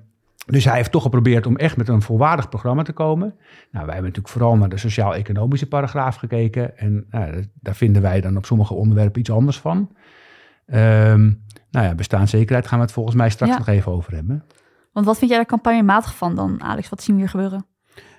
dus 0.46 0.66
hij 0.66 0.76
heeft 0.76 0.92
toch 0.92 1.04
geprobeerd 1.04 1.46
om 1.46 1.56
echt 1.56 1.78
met 1.78 1.88
een 1.88 2.02
volwaardig 2.02 2.50
programma 2.50 2.84
te 2.84 2.94
komen. 2.94 3.28
Nou, 3.72 3.86
wij 3.86 3.94
hebben 3.94 4.04
natuurlijk 4.04 4.28
vooral 4.28 4.58
naar 4.58 4.70
de 4.70 4.78
sociaal-economische 4.78 5.68
paragraaf 5.68 6.16
gekeken. 6.16 6.78
En 6.78 7.06
nou, 7.10 7.46
daar 7.54 7.76
vinden 7.76 8.02
wij 8.02 8.22
dan 8.22 8.38
op 8.38 8.46
sommige 8.46 8.74
onderwerpen 8.74 9.20
iets 9.20 9.32
anders 9.32 9.60
van. 9.60 9.96
Ehm, 10.66 11.32
nou 11.72 11.86
ja, 11.86 11.96
bestaanszekerheid 11.96 12.68
gaan 12.68 12.78
we 12.78 12.84
het 12.86 12.94
volgens 12.94 13.16
mij 13.16 13.30
straks 13.30 13.52
Ja. 13.52 13.58
nog 13.58 13.68
even 13.68 13.92
over 13.92 14.14
hebben. 14.14 14.44
Want 14.94 15.06
wat 15.06 15.18
vind 15.18 15.32
jij 15.32 15.40
er 15.40 15.46
campagnematig 15.46 16.16
van 16.16 16.36
dan, 16.36 16.62
Alex? 16.64 16.90
Wat 16.90 17.04
zien 17.04 17.16
we 17.16 17.22
hier 17.22 17.30
gebeuren? 17.30 17.66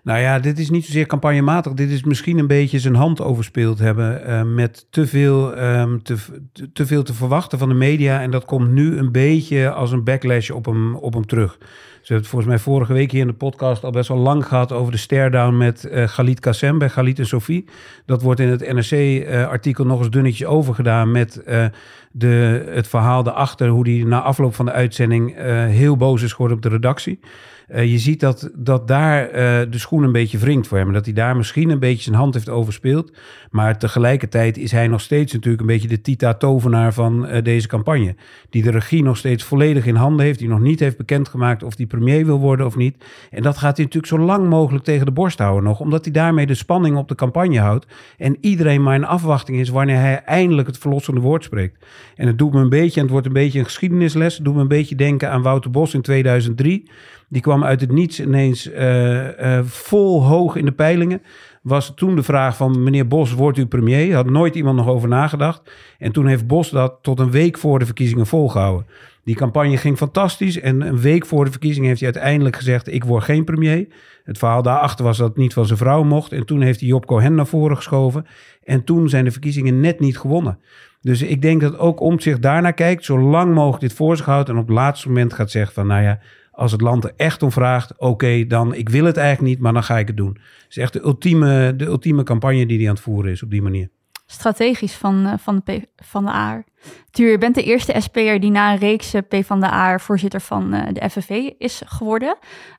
Nou 0.03 0.19
ja, 0.19 0.39
dit 0.39 0.59
is 0.59 0.71
niet 0.71 0.85
zozeer 0.85 1.07
campagnematig. 1.07 1.73
Dit 1.73 1.91
is 1.91 2.05
misschien 2.05 2.39
een 2.39 2.47
beetje 2.47 2.79
zijn 2.79 2.95
hand 2.95 3.21
overspeeld 3.21 3.79
hebben 3.79 4.25
eh, 4.25 4.43
met 4.43 4.87
te 4.91 5.07
veel, 5.07 5.57
ehm, 5.57 5.99
te, 5.99 6.17
te, 6.53 6.73
te 6.73 6.87
veel 6.87 7.03
te 7.03 7.15
verwachten 7.15 7.59
van 7.59 7.69
de 7.69 7.75
media. 7.75 8.21
En 8.21 8.31
dat 8.31 8.45
komt 8.45 8.71
nu 8.71 8.99
een 8.99 9.13
beetje 9.13 9.71
als 9.71 9.93
een 9.93 10.05
backlash 10.05 10.51
op 10.51 10.65
hem, 10.65 10.95
op 10.95 11.13
hem 11.13 11.27
terug. 11.27 11.59
Ze 12.07 12.13
hebben 12.13 12.31
het 12.31 12.37
volgens 12.37 12.65
mij 12.65 12.73
vorige 12.73 12.93
week 12.93 13.11
hier 13.11 13.21
in 13.21 13.27
de 13.27 13.33
podcast 13.33 13.85
al 13.85 13.91
best 13.91 14.09
wel 14.09 14.19
lang 14.19 14.47
gehad 14.47 14.73
over 14.73 14.93
de 14.93 14.99
stare-down 14.99 15.57
met 15.57 15.85
eh 15.85 16.09
Galit 16.09 16.41
Kassem 16.41 16.79
bij 16.79 16.89
Galit 16.89 17.19
en 17.19 17.27
Sophie. 17.27 17.65
Dat 18.05 18.23
wordt 18.23 18.41
in 18.41 18.49
het 18.49 18.73
NRC-artikel 18.73 19.85
nog 19.85 19.99
eens 19.99 20.11
dunnetjes 20.11 20.47
overgedaan 20.47 21.11
met 21.11 21.43
eh, 21.43 21.67
de, 22.13 22.67
het 22.69 22.89
verhaal 22.89 23.27
erachter. 23.27 23.69
Hoe 23.69 23.85
die 23.85 24.07
na 24.07 24.23
afloop 24.23 24.55
van 24.55 24.65
de 24.65 24.73
uitzending 24.73 25.35
eh, 25.35 25.65
heel 25.65 25.97
boos 25.97 26.23
is 26.23 26.33
geworden 26.33 26.57
op 26.57 26.63
de 26.63 26.69
redactie. 26.69 27.21
Eh, 27.67 27.91
je 27.91 27.99
ziet 27.99 28.21
dat, 28.21 28.51
dat 28.55 28.89
daar 28.89 29.29
eh, 29.29 29.71
de 29.71 29.79
schoen 29.79 30.03
een 30.03 30.13
beetje 30.13 30.39
wringt 30.39 30.67
voor 30.67 30.79
hem. 30.79 30.93
Dat 30.93 31.05
hij 31.05 31.15
daar 31.15 31.37
misschien 31.37 31.71
een 31.71 31.79
beetje 31.79 32.03
zijn 32.03 32.15
hand 32.15 32.35
heeft 32.35 32.49
overspeeld. 32.49 33.13
Maar 33.51 33.79
tegelijkertijd 33.79 34.59
is 34.59 34.73
hij 34.73 34.87
nog 34.87 35.01
steeds 35.01 35.33
natuurlijk 35.33 35.61
een 35.61 35.69
beetje 35.69 35.89
de 35.89 36.01
Tita-tovenaar 36.01 36.93
van 36.93 37.27
eh, 37.27 37.45
deze 37.45 37.69
campagne. 37.69 38.15
Die 38.51 38.63
de 38.63 38.71
regie 38.71 39.03
nog 39.03 39.17
steeds 39.17 39.45
volledig 39.45 39.87
in 39.87 39.95
handen 39.95 40.27
heeft. 40.27 40.39
Die 40.39 40.49
nog 40.49 40.61
niet 40.61 40.81
heeft 40.81 40.97
bekendgemaakt 40.97 41.63
of 41.63 41.77
hij 41.77 41.87
premier 41.87 42.25
wil 42.25 42.39
worden 42.39 42.67
of 42.67 42.77
niet. 42.77 43.05
En 43.31 43.43
dat 43.43 43.59
gaat 43.59 43.77
hij 43.77 43.85
natuurlijk 43.85 44.13
zo 44.13 44.19
lang 44.19 44.49
mogelijk 44.49 44.85
tegen 44.85 45.07
de 45.07 45.13
borst 45.13 45.39
houden 45.39 45.65
nog. 45.65 45.81
Omdat 45.81 46.05
hij 46.05 46.13
daarmee 46.13 46.47
de 46.47 46.55
spanning 46.55 46.97
op 46.97 47.09
de 47.09 47.15
campagne 47.15 47.61
houdt. 47.61 47.87
En 48.19 48.37
iedereen 48.41 48.83
maar 48.83 48.95
in 48.95 49.05
afwachting 49.05 49.59
is 49.59 49.69
wanneer 49.69 49.99
hij 49.99 50.23
eindelijk 50.25 50.67
het 50.67 50.79
verlossende 50.79 51.21
woord 51.21 51.45
spreekt. 51.45 51.85
En 52.17 52.27
het 52.27 52.39
doet 52.39 52.53
me 52.53 52.61
een 52.61 52.69
beetje, 52.69 52.95
en 52.95 53.03
het 53.03 53.11
wordt 53.11 53.27
een 53.27 53.33
beetje 53.33 53.59
een 53.59 53.65
geschiedenisles. 53.65 54.35
Het 54.35 54.45
doet 54.45 54.55
me 54.55 54.61
een 54.61 54.69
beetje 54.69 54.95
denken 54.95 55.31
aan 55.31 55.43
Wouter 55.43 55.71
Bos 55.71 55.95
in 55.95 56.03
2003. 56.03 56.91
Die 57.29 57.43
kwam 57.43 57.65
uit 57.65 57.81
het 57.81 57.93
niets 57.93 58.21
ineens 58.21 58.71
eh, 58.71 59.59
eh, 59.59 59.65
vol 59.65 60.25
hoog 60.25 60.57
in 60.57 60.65
de 60.65 60.73
peilingen. 60.73 61.23
Was 61.63 61.93
toen 61.95 62.17
de 62.17 62.23
vraag 62.23 62.57
van 62.57 62.83
meneer 62.83 63.09
Bos, 63.09 63.33
wordt 63.33 63.59
u 63.59 63.67
premier? 63.67 64.15
Had 64.15 64.31
nooit 64.31 64.55
iemand 64.55 64.77
nog 64.77 64.89
over 64.89 65.09
nagedacht. 65.09 65.71
En 65.99 66.13
toen 66.13 66.27
heeft 66.27 66.47
Bos 66.47 66.71
dat 66.71 66.99
tot 67.03 67.21
een 67.21 67.31
week 67.31 67.59
voor 67.59 67.79
de 67.79 67.85
verkiezingen 67.85 68.27
volgehouden. 68.27 68.87
Die 69.25 69.35
campagne 69.35 69.77
ging 69.77 69.97
fantastisch. 69.97 70.61
En 70.61 70.81
een 70.81 70.99
week 70.99 71.27
voor 71.27 71.45
de 71.45 71.51
verkiezingen 71.51 71.89
heeft 71.89 72.01
hij 72.01 72.13
uiteindelijk 72.13 72.57
gezegd: 72.57 72.93
Ik 72.93 73.05
word 73.05 73.25
geen 73.25 73.45
premier. 73.45 73.87
Het 74.25 74.39
verhaal 74.39 74.63
daarachter 74.63 75.05
was 75.05 75.19
dat 75.19 75.29
het 75.29 75.37
niet 75.37 75.53
van 75.53 75.67
zijn 75.67 75.79
vrouw 75.79 76.03
mocht. 76.03 76.33
En 76.33 76.47
toen 76.47 76.61
heeft 76.61 76.81
hij 76.81 76.89
Job 76.89 77.07
Cohen 77.07 77.35
naar 77.35 77.47
voren 77.47 77.77
geschoven. 77.77 78.27
En 78.65 78.85
toen 78.85 79.09
zijn 79.09 79.25
de 79.25 79.31
verkiezingen 79.31 79.81
net 79.81 80.01
niet 80.01 80.19
gewonnen. 80.19 80.59
Dus 81.01 81.23
ik 81.23 81.43
denk 81.43 81.61
dat 81.61 81.79
ook 81.79 82.01
Omtzigt 82.01 82.43
daarnaar 82.43 82.73
kijkt, 82.73 83.05
zo 83.05 83.19
lang 83.19 83.55
mogelijk 83.55 83.81
dit 83.81 83.93
voor 83.93 84.17
zich 84.17 84.27
houdt 84.27 84.49
en 84.49 84.57
op 84.57 84.67
het 84.67 84.77
laatste 84.77 85.09
moment 85.09 85.33
gaat 85.33 85.51
zeggen 85.51 85.75
van, 85.75 85.87
nou 85.87 86.03
ja, 86.03 86.19
als 86.57 86.73
het 86.73 86.81
land 86.81 87.05
er 87.05 87.13
echt 87.17 87.43
om 87.43 87.53
vraagt, 87.53 87.99
oké, 87.99 88.47
dan 88.47 88.75
ik 88.75 88.89
wil 88.89 89.05
het 89.05 89.17
eigenlijk 89.17 89.49
niet, 89.49 89.63
maar 89.63 89.73
dan 89.73 89.85
ga 89.85 89.99
ik 89.99 90.07
het 90.07 90.17
doen. 90.17 90.39
Het 90.39 90.67
is 90.69 90.77
echt 90.77 90.93
de 90.93 91.03
ultieme, 91.03 91.77
de 91.77 91.85
ultieme 91.85 92.23
campagne 92.23 92.67
die 92.67 92.79
hij 92.79 92.89
aan 92.89 92.95
het 92.95 93.03
voeren 93.03 93.33
is 93.33 93.43
op 93.43 93.51
die 93.51 93.63
manier. 93.63 93.89
Strategisch 94.27 94.95
van, 94.95 95.27
eh, 95.27 95.33
van, 95.39 95.63
de 95.65 95.81
P, 95.81 95.85
van 95.97 96.25
de 96.25 96.31
AR. 96.31 96.65
Tuur, 97.11 97.31
je 97.31 97.39
bent 97.39 97.55
de 97.55 97.63
eerste 97.63 97.95
SP'er 97.99 98.41
die 98.41 98.51
na 98.51 98.73
een 98.73 98.79
reeks 98.79 99.15
eh, 99.15 99.23
P 99.29 99.45
van 99.45 99.61
de 99.61 99.71
AR 99.71 100.01
voorzitter 100.01 100.41
van 100.41 100.73
eh, 100.73 100.93
de 100.93 101.11
FNV 101.11 101.51
is 101.59 101.83
geworden. 101.87 102.37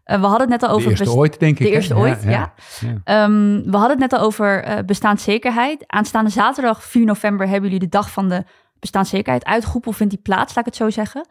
Eh, 0.08 0.20
we 0.20 0.26
hadden 0.26 0.52
het 0.52 0.62
net 0.62 0.70
al 0.70 0.76
over... 0.76 0.84
de 0.84 1.00
eerste 1.00 1.16
ooit, 1.16 1.40
denk 1.40 1.52
ik. 1.52 1.58
De 1.58 1.70
hè? 1.70 1.76
eerste 1.76 1.96
ooit, 1.96 2.24
ja. 2.24 2.30
ja. 2.30 2.54
Ehm, 3.04 3.62
we 3.64 3.78
hadden 3.78 4.02
het 4.02 4.12
net 4.12 4.14
al 4.14 4.26
over 4.26 4.64
eh, 4.64 4.84
bestaanszekerheid. 4.86 5.84
Aanstaande 5.88 6.30
zaterdag 6.30 6.84
4 6.84 7.06
november 7.06 7.48
hebben 7.48 7.70
jullie 7.70 7.86
de 7.86 7.98
dag 7.98 8.12
van 8.12 8.30
de 8.30 8.44
bestaanszekerheid 8.92 9.46
uitgeroepen. 9.46 9.90
Of 9.90 9.98
vindt 9.98 10.14
die 10.14 10.22
plaats, 10.22 10.56
laat 10.56 10.68
ik 10.68 10.74
het 10.74 10.76
zo 10.76 10.90
zeggen. 10.90 11.26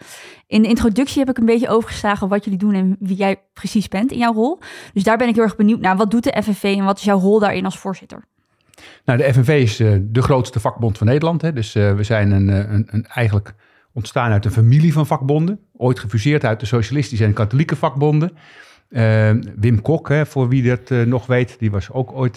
In 0.47 0.63
de 0.63 0.69
introductie 0.69 1.19
heb 1.19 1.29
ik 1.29 1.39
een 1.39 1.47
beetje 1.47 1.69
overgeslagen 1.69 2.29
wat 2.29 2.45
jullie 2.45 2.59
doen 2.59 2.75
en 2.75 2.97
wie 2.99 3.17
jij 3.17 3.43
precies 3.53 3.89
bent 3.89 4.13
in 4.13 4.19
jouw 4.19 4.33
rol. 4.33 4.59
Dus 4.93 5.03
daar 5.03 5.19
ben 5.19 5.29
ik 5.29 5.35
heel 5.35 5.45
erg 5.45 5.57
benieuwd 5.57 5.81
naar. 5.81 5.97
Wat 5.97 6.11
doet 6.11 6.25
de 6.25 6.43
FNV 6.43 6.63
en 6.79 6.85
wat 6.85 6.99
is 6.99 7.05
jouw 7.05 7.19
rol 7.19 7.39
daarin 7.39 7.65
als 7.65 7.79
voorzitter? 7.79 8.25
Nou, 9.05 9.19
de 9.19 9.33
FNV 9.33 9.49
is 9.49 9.81
eh, 9.81 9.93
de 10.01 10.23
grootste 10.23 10.61
vakbond 10.61 10.99
van 10.99 11.07
Nederland. 11.07 11.43
Hè. 11.43 11.53
Dus 11.53 11.75
eh, 11.75 11.95
we 11.95 12.03
zijn 12.03 12.31
een, 12.31 12.51
eh, 12.51 12.73
een, 12.73 12.89
een, 12.91 13.07
eigenlijk 13.07 13.55
ontstaan 13.93 14.31
uit 14.31 14.45
een 14.45 14.51
familie 14.51 14.93
van 14.93 15.07
vakbonden. 15.07 15.59
Ooit 15.77 15.99
gefuseerd 15.99 16.45
uit 16.45 16.61
de 16.61 16.67
socialistische 16.67 17.25
en 17.25 17.33
katholieke 17.33 17.77
vakbonden. 17.77 18.37
Eh, 18.89 19.31
Wim 19.57 19.83
Kok, 19.83 20.09
hè, 20.09 20.27
voor 20.27 20.49
wie 20.49 20.63
dat 20.63 21.07
nog 21.07 21.27
weet, 21.27 21.59
die 21.59 21.71
was 21.71 21.91
ook 21.91 22.13
ooit 22.13 22.37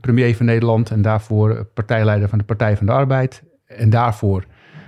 premier 0.00 0.36
van 0.36 0.46
Nederland. 0.46 0.90
En 0.90 1.02
daarvoor 1.02 1.64
partijleider 1.74 2.28
van 2.28 2.38
de 2.38 2.44
Partij 2.44 2.76
van 2.76 2.86
de 2.86 2.92
Arbeid. 2.92 3.42
En 3.66 3.90
daarvoor 3.90 4.44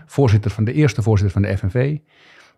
voorzitter 0.06 0.50
van 0.50 0.64
de 0.64 0.72
eerste 0.72 1.02
voorzitter 1.02 1.40
van 1.40 1.50
de 1.50 1.56
FNV. 1.56 1.98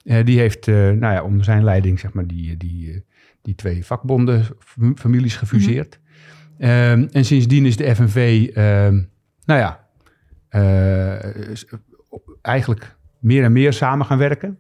Eh, 0.04 0.24
die 0.24 0.38
heeft 0.38 0.68
eh, 0.68 0.74
nou 0.74 1.14
ja, 1.14 1.22
onder 1.22 1.44
zijn 1.44 1.64
leiding 1.64 2.00
zeg 2.00 2.12
maar, 2.12 2.26
die, 2.26 2.56
die, 2.56 2.92
eh, 2.92 3.00
die 3.42 3.54
twee 3.54 3.87
vakbondenfamilies 3.87 5.37
gefuseerd. 5.37 6.00
Ehm, 6.59 7.06
en 7.12 7.24
sindsdien 7.24 7.66
is 7.66 7.76
de 7.76 7.94
FNV, 7.94 8.50
ehm, 8.54 9.02
nou 9.44 9.61
ja, 9.61 9.88
eigenlijk 12.42 12.96
meer 13.18 13.44
en 13.44 13.52
meer 13.52 13.72
samen 13.72 14.06
gaan 14.06 14.18
werken. 14.18 14.59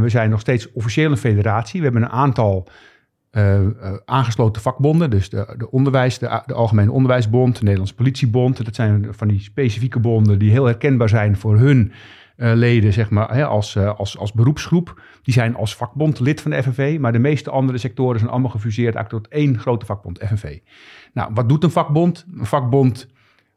We 0.00 0.04
zijn 0.06 0.30
nog 0.30 0.40
steeds 0.40 0.72
officieel 0.72 1.10
een 1.10 1.16
federatie. 1.16 1.80
We 1.80 1.84
hebben 1.84 2.02
een 2.02 2.08
aantal 2.08 2.68
eh, 3.36 3.56
eh, 3.64 3.70
aangesloten 4.04 4.62
vakbonden. 4.62 5.10
Dus 5.10 5.28
de, 5.28 5.54
de 5.56 5.70
onderwijs, 5.70 6.18
de, 6.18 6.42
de 6.46 6.54
Algemene 6.54 6.90
Onderwijsbond, 6.90 7.54
de 7.54 7.62
Nederlandse 7.62 7.94
Politiebond. 7.94 8.64
Dat 8.64 8.74
zijn 8.74 9.06
van 9.10 9.28
die 9.28 9.40
specifieke 9.40 10.00
bonden 10.00 10.38
die 10.38 10.50
heel 10.50 10.64
herkenbaar 10.64 11.08
zijn 11.08 11.36
voor 11.36 11.58
hun 11.58 11.92
eh, 12.36 12.52
leden, 12.54 12.92
zeg 12.92 13.10
maar, 13.10 13.34
hè, 13.34 13.46
als, 13.46 13.78
als, 13.78 14.18
als 14.18 14.32
beroepsgroep. 14.32 15.00
Die 15.22 15.34
zijn 15.34 15.56
als 15.56 15.76
vakbond 15.76 16.20
lid 16.20 16.40
van 16.40 16.50
de 16.50 16.62
FNV. 16.62 16.96
Maar 17.00 17.12
de 17.12 17.18
meeste 17.18 17.50
andere 17.50 17.78
sectoren 17.78 18.18
zijn 18.18 18.30
allemaal 18.30 18.50
gefuseerd 18.50 18.94
eigenlijk 18.94 19.24
tot 19.24 19.32
één 19.32 19.58
grote 19.58 19.86
vakbond, 19.86 20.18
FNV. 20.24 20.58
Nou, 21.12 21.30
wat 21.34 21.48
doet 21.48 21.64
een 21.64 21.70
vakbond? 21.70 22.26
Een 22.38 22.46
vakbond 22.46 23.08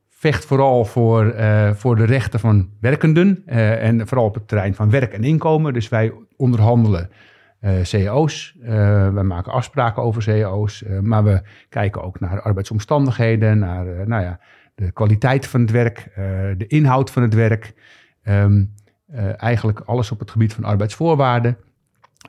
vecht 0.09 0.45
vooral 0.45 0.85
voor, 0.85 1.35
voor 1.75 1.95
de 1.95 2.05
rechten 2.05 2.39
van 2.39 2.69
werkenden. 2.81 3.45
en 3.45 4.07
vooral 4.07 4.25
op 4.25 4.33
het 4.33 4.47
terrein 4.47 4.75
van 4.75 4.89
werk 4.89 5.13
en 5.13 5.23
inkomen. 5.23 5.73
Dus 5.73 5.89
wij 5.89 6.13
onderhandelen 6.37 7.09
cao's. 7.83 8.55
Eh, 8.61 8.69
wij 9.13 9.23
maken 9.23 9.51
afspraken 9.51 10.03
over 10.03 10.23
cao's. 10.23 10.83
eh, 10.83 10.99
maar 10.99 11.23
we 11.23 11.41
kijken 11.69 12.03
ook 12.03 12.19
naar 12.19 12.41
arbeidsomstandigheden. 12.41 13.59
Naar 13.59 13.87
eh, 13.87 14.05
nou 14.05 14.23
ja, 14.23 14.39
de 14.75 14.91
kwaliteit 14.91 15.47
van 15.47 15.61
het 15.61 15.71
werk. 15.71 15.97
eh, 16.15 16.23
de 16.57 16.67
inhoud 16.67 17.11
van 17.11 17.21
het 17.21 17.33
werk. 17.33 17.73
Ehm, 18.23 18.63
eh, 19.07 19.41
eigenlijk 19.43 19.79
alles 19.79 20.11
op 20.11 20.19
het 20.19 20.31
gebied 20.31 20.53
van 20.53 20.63
arbeidsvoorwaarden. 20.63 21.57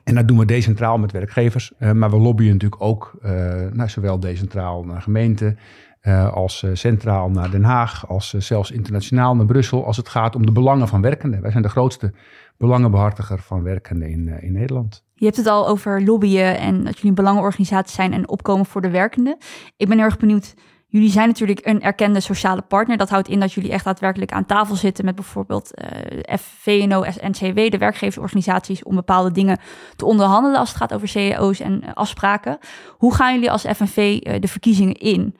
En 0.03 0.15
dat 0.15 0.27
doen 0.27 0.37
we 0.37 0.45
decentraal 0.45 0.97
met 0.97 1.11
werkgevers. 1.11 1.73
eh, 1.77 1.91
maar 1.91 2.09
we 2.09 2.17
lobbyen 2.17 2.51
natuurlijk 2.51 2.81
ook 2.81 3.13
eh, 3.21 3.31
nou, 3.71 3.89
zowel 3.89 4.19
decentraal 4.19 4.83
naar 4.83 5.01
gemeenten. 5.01 5.57
eh, 6.01 6.33
als 6.33 6.63
eh, 6.63 6.69
centraal 6.73 7.29
naar 7.29 7.51
Den 7.51 7.63
Haag. 7.63 8.07
Als 8.07 8.33
eh, 8.33 8.41
zelfs 8.41 8.71
internationaal 8.71 9.35
naar 9.35 9.45
Brussel. 9.45 9.85
Als 9.85 9.97
het 9.97 10.09
gaat 10.09 10.35
om 10.35 10.45
de 10.45 10.51
belangen 10.51 10.87
van 10.87 11.01
werkenden. 11.01 11.41
Wij 11.41 11.51
zijn 11.51 11.63
de 11.63 11.69
grootste 11.69 12.13
belangenbehartiger 12.57 13.39
van 13.39 13.63
werkenden 13.63 14.09
in, 14.09 14.27
eh, 14.29 14.43
in 14.43 14.51
Nederland. 14.51 15.03
Je 15.21 15.27
hebt 15.27 15.39
het 15.39 15.47
al 15.47 15.67
over 15.67 16.03
lobbyen 16.03 16.57
en 16.57 16.83
dat 16.83 16.93
jullie 16.93 17.09
een 17.09 17.15
belangenorganisatie 17.15 17.95
zijn 17.95 18.13
en 18.13 18.29
opkomen 18.29 18.65
voor 18.65 18.81
de 18.81 18.89
werkenden. 18.89 19.37
Ik 19.77 19.87
ben 19.87 19.97
heel 19.97 20.05
erg 20.05 20.17
benieuwd. 20.17 20.53
Jullie 20.87 21.09
zijn 21.09 21.27
natuurlijk 21.27 21.59
een 21.65 21.81
erkende 21.81 22.19
sociale 22.19 22.61
partner. 22.61 22.97
Dat 22.97 23.09
houdt 23.09 23.27
in 23.27 23.39
dat 23.39 23.53
jullie 23.53 23.71
echt 23.71 23.83
daadwerkelijk 23.83 24.31
aan 24.31 24.45
tafel 24.45 24.75
zitten 24.75 25.05
met 25.05 25.15
bijvoorbeeld 25.15 25.73
eh 25.73 26.39
FVNO, 26.39 27.03
NCW, 27.21 27.71
de 27.71 27.77
werkgeversorganisaties, 27.77 28.83
om 28.83 28.95
bepaalde 28.95 29.31
dingen 29.31 29.59
te 29.95 30.05
onderhandelen 30.05 30.59
als 30.59 30.69
het 30.69 30.77
gaat 30.77 30.93
over 30.93 31.11
cao's 31.11 31.59
en 31.59 31.81
eh, 31.81 31.93
afspraken. 31.93 32.57
Hoe 32.89 33.15
gaan 33.15 33.33
jullie 33.33 33.51
als 33.51 33.65
FNV 33.75 34.19
eh, 34.23 34.39
de 34.39 34.47
verkiezingen 34.47 34.95
in? 34.95 35.35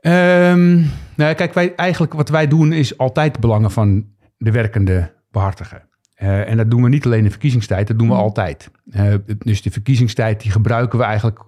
Ehm, 0.00 0.76
nou, 1.16 1.34
kijk, 1.34 1.54
wij, 1.54 1.74
eigenlijk 1.74 2.12
wat 2.12 2.28
wij 2.28 2.48
doen 2.48 2.72
is 2.72 2.98
altijd 2.98 3.34
de 3.34 3.40
belangen 3.40 3.70
van 3.70 4.06
de 4.38 4.50
werkende 4.50 5.14
behartigen. 5.30 5.85
Eh, 6.16 6.50
en 6.50 6.56
dat 6.56 6.70
doen 6.70 6.82
we 6.82 6.88
niet 6.88 7.04
alleen 7.04 7.24
in 7.24 7.30
verkiezingstijd, 7.30 7.86
dat 7.86 7.98
doen 7.98 8.08
we 8.08 8.14
Mhm. 8.14 8.22
altijd. 8.22 8.70
Eh, 8.90 9.14
dus 9.38 9.62
de 9.62 9.70
verkiezingstijd 9.70 10.42
die 10.42 10.50
gebruiken 10.50 10.98
we 10.98 11.04
eigenlijk 11.04 11.38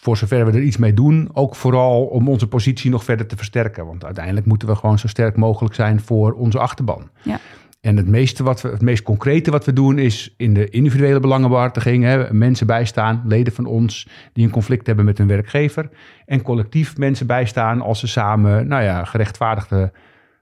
voor 0.00 0.16
zover 0.16 0.46
we 0.46 0.52
er 0.52 0.62
iets 0.62 0.76
mee 0.76 0.94
doen, 0.94 1.28
ook 1.32 1.54
vooral 1.54 2.04
om 2.04 2.28
onze 2.28 2.46
positie 2.48 2.90
nog 2.90 3.04
verder 3.04 3.26
te 3.26 3.36
versterken. 3.36 3.86
Want 3.86 4.04
uiteindelijk 4.04 4.46
moeten 4.46 4.68
we 4.68 4.74
gewoon 4.74 4.98
zo 4.98 5.06
sterk 5.08 5.36
mogelijk 5.36 5.74
zijn 5.74 6.00
voor 6.00 6.32
onze 6.32 6.58
achterban. 6.58 7.10
Ja. 7.22 7.40
En 7.80 7.96
het 7.96 8.08
meeste 8.08 8.42
wat 8.42 8.60
we, 8.60 8.68
het 8.68 8.82
meest 8.82 9.02
concrete 9.02 9.50
wat 9.50 9.64
we 9.64 9.72
doen 9.72 9.98
is 9.98 10.34
in 10.36 10.54
de 10.54 10.68
individuele 10.68 11.20
belangenbehartiging 11.20 12.04
hè, 12.04 12.32
mensen 12.34 12.66
bijstaan, 12.66 13.22
leden 13.26 13.52
van 13.52 13.66
ons 13.66 14.08
die 14.32 14.44
een 14.44 14.50
conflict 14.50 14.86
hebben 14.86 15.04
met 15.04 15.18
hun 15.18 15.26
werkgever. 15.26 15.88
En 16.26 16.42
collectief 16.42 16.96
mensen 16.96 17.26
bijstaan 17.26 17.80
als 17.80 17.98
ze 18.00 18.06
samen, 18.06 18.66
nou 18.66 18.82
ja, 18.82 19.04
gerechtvaardigde 19.04 19.92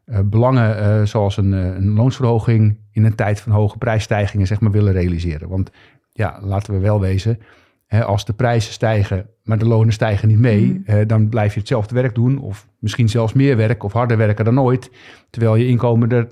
uh, 0.06 0.18
belangen 0.24 0.78
uh, 0.78 1.06
zoals 1.06 1.36
een, 1.36 1.52
uh, 1.52 1.64
een, 1.64 1.94
loonsverhoging 1.94 2.78
in 2.90 3.04
een 3.04 3.14
tijd 3.14 3.40
van 3.40 3.52
hoge 3.52 3.78
prijsstijgingen 3.78 4.46
zeg 4.46 4.60
maar 4.60 4.70
willen 4.70 4.92
realiseren. 4.92 5.48
Want 5.48 5.70
ja, 6.12 6.38
laten 6.42 6.72
we 6.72 6.78
wel 6.78 7.00
wezen, 7.00 7.38
hè, 7.86 8.04
als 8.04 8.24
de 8.24 8.32
prijzen 8.32 8.72
stijgen, 8.72 9.26
maar 9.42 9.58
de 9.58 9.66
lonen 9.66 9.92
stijgen 9.92 10.28
niet 10.28 10.38
mee, 10.38 10.82
mm. 10.86 11.06
dan 11.06 11.28
blijf 11.28 11.54
je 11.54 11.58
hetzelfde 11.58 11.94
werk 11.94 12.14
doen 12.14 12.38
of 12.38 12.68
misschien 12.78 13.08
zelfs 13.08 13.32
meer 13.32 13.56
werk 13.56 13.82
of 13.82 13.92
harder 13.92 14.16
werken 14.16 14.44
dan 14.44 14.60
ooit, 14.60 14.90
terwijl 15.30 15.56
je 15.56 15.66
inkomen 15.66 16.10
er 16.10 16.28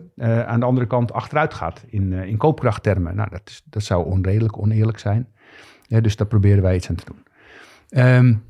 aan 0.46 0.60
de 0.60 0.66
andere 0.66 0.86
kant 0.86 1.12
achteruit 1.12 1.54
gaat 1.54 1.84
in, 1.86 2.12
in 2.12 2.36
koopkrachttermen. 2.36 3.16
Nou, 3.16 3.30
dat, 3.30 3.42
is, 3.44 3.62
dat 3.64 3.82
zou 3.82 4.04
onredelijk, 4.04 4.58
oneerlijk 4.58 4.98
zijn. 4.98 5.28
dus 5.88 6.16
daar 6.16 6.26
proberen 6.26 6.62
wij 6.62 6.74
iets 6.74 6.88
aan 6.88 6.94
te 6.94 7.04
doen. 7.04 7.24
Um, 8.04 8.42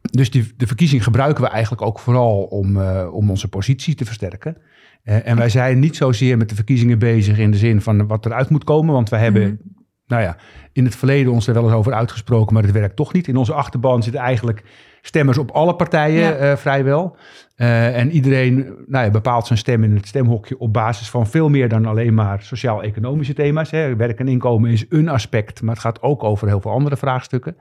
dus 0.00 0.30
die, 0.30 0.52
de 0.56 0.66
verkiezing 0.66 1.04
gebruiken 1.04 1.44
we 1.44 1.50
eigenlijk 1.50 1.82
ook 1.82 1.98
vooral 1.98 2.42
om, 2.42 2.76
uh, 2.76 3.14
om 3.14 3.30
onze 3.30 3.48
positie 3.48 3.94
te 3.94 4.04
versterken. 4.04 4.56
Uh, 5.04 5.26
en 5.28 5.36
wij 5.36 5.48
zijn 5.48 5.78
niet 5.78 5.96
zozeer 5.96 6.36
met 6.36 6.48
de 6.48 6.54
verkiezingen 6.54 6.98
bezig 6.98 7.38
in 7.38 7.50
de 7.50 7.56
zin 7.56 7.80
van 7.80 8.06
wat 8.06 8.26
eruit 8.26 8.48
moet 8.48 8.64
komen. 8.64 8.94
Want 8.94 9.08
we 9.08 9.16
hebben, 9.16 9.42
mm 9.42 9.58
-hmm. 9.62 9.84
nou 10.06 10.22
ja, 10.22 10.36
in 10.72 10.84
het 10.84 10.96
verleden 10.96 11.32
ons 11.32 11.46
er 11.46 11.54
wel 11.54 11.64
eens 11.64 11.72
over 11.72 11.92
uitgesproken, 11.92 12.54
maar 12.54 12.62
het 12.62 12.72
werkt 12.72 12.96
toch 12.96 13.12
niet. 13.12 13.28
In 13.28 13.36
onze 13.36 13.52
achterban 13.52 14.02
zitten 14.02 14.20
eigenlijk 14.20 14.62
stemmers 15.00 15.38
op 15.38 15.50
alle 15.50 15.74
partijen 15.74 16.38
ja. 16.38 16.50
uh, 16.50 16.56
vrijwel. 16.56 17.16
en 17.56 18.10
iedereen 18.10 18.54
nou 18.86 19.04
ja, 19.04 19.10
bepaalt 19.10 19.46
zijn 19.46 19.58
stem 19.58 19.84
in 19.84 19.94
het 19.94 20.06
stemhokje 20.06 20.58
op 20.58 20.72
basis 20.72 21.10
van 21.10 21.26
veel 21.26 21.48
meer 21.48 21.68
dan 21.68 21.86
alleen 21.86 22.14
maar 22.14 22.42
sociaal-economische 22.42 23.34
thema's. 23.34 23.70
Hè. 23.70 23.96
Werk 23.96 24.18
en 24.18 24.28
inkomen 24.28 24.70
is 24.70 24.84
een 24.88 25.08
aspect, 25.08 25.62
maar 25.62 25.74
het 25.74 25.82
gaat 25.82 26.02
ook 26.02 26.24
over 26.24 26.48
heel 26.48 26.60
veel 26.60 26.70
andere 26.70 26.96
vraagstukken. 26.96 27.56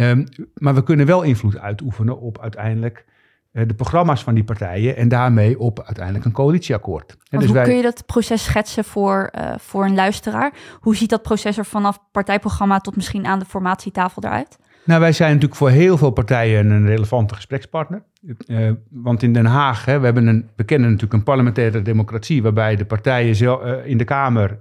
Um, 0.00 0.24
maar 0.54 0.74
we 0.74 0.82
kunnen 0.82 1.06
wel 1.06 1.22
invloed 1.22 1.58
uitoefenen 1.58 2.20
op 2.20 2.40
uiteindelijk 2.40 3.04
uh, 3.52 3.62
de 3.66 3.74
programma's 3.74 4.22
van 4.22 4.34
die 4.34 4.44
partijen 4.44 4.96
en 4.96 5.08
daarmee 5.08 5.58
op 5.58 5.82
uiteindelijk 5.82 6.24
een 6.24 6.32
coalitieakkoord. 6.32 7.16
En 7.30 7.38
dus 7.38 7.46
hoe 7.46 7.56
wij... 7.56 7.64
kun 7.64 7.76
je 7.76 7.82
dat 7.82 8.06
proces 8.06 8.44
schetsen 8.44 8.84
voor, 8.84 9.30
uh, 9.38 9.50
voor 9.56 9.84
een 9.84 9.94
luisteraar? 9.94 10.52
Hoe 10.80 10.96
ziet 10.96 11.10
dat 11.10 11.22
proces 11.22 11.58
er 11.58 11.64
vanaf 11.64 11.98
partijprogramma 12.12 12.78
tot 12.78 12.96
misschien 12.96 13.26
aan 13.26 13.38
de 13.38 13.44
formatietafel 13.44 14.22
eruit? 14.22 14.58
Nou, 14.84 15.00
wij 15.00 15.12
zijn 15.12 15.28
natuurlijk 15.28 15.58
voor 15.58 15.70
heel 15.70 15.96
veel 15.96 16.10
partijen 16.10 16.70
een 16.70 16.86
relevante 16.86 17.34
gesprekspartner. 17.34 18.02
Uh, 18.46 18.70
want 18.90 19.22
in 19.22 19.32
Den 19.32 19.46
Haag, 19.46 19.84
hè, 19.84 19.98
we 19.98 20.04
hebben 20.04 20.26
een, 20.26 20.48
we 20.56 20.64
kennen 20.64 20.88
natuurlijk 20.88 21.14
een 21.14 21.22
parlementaire 21.22 21.82
democratie, 21.82 22.42
waarbij 22.42 22.76
de 22.76 22.84
partijen 22.84 23.34
zelf, 23.34 23.84
in 23.84 23.98
de 23.98 24.04
Kamer 24.04 24.58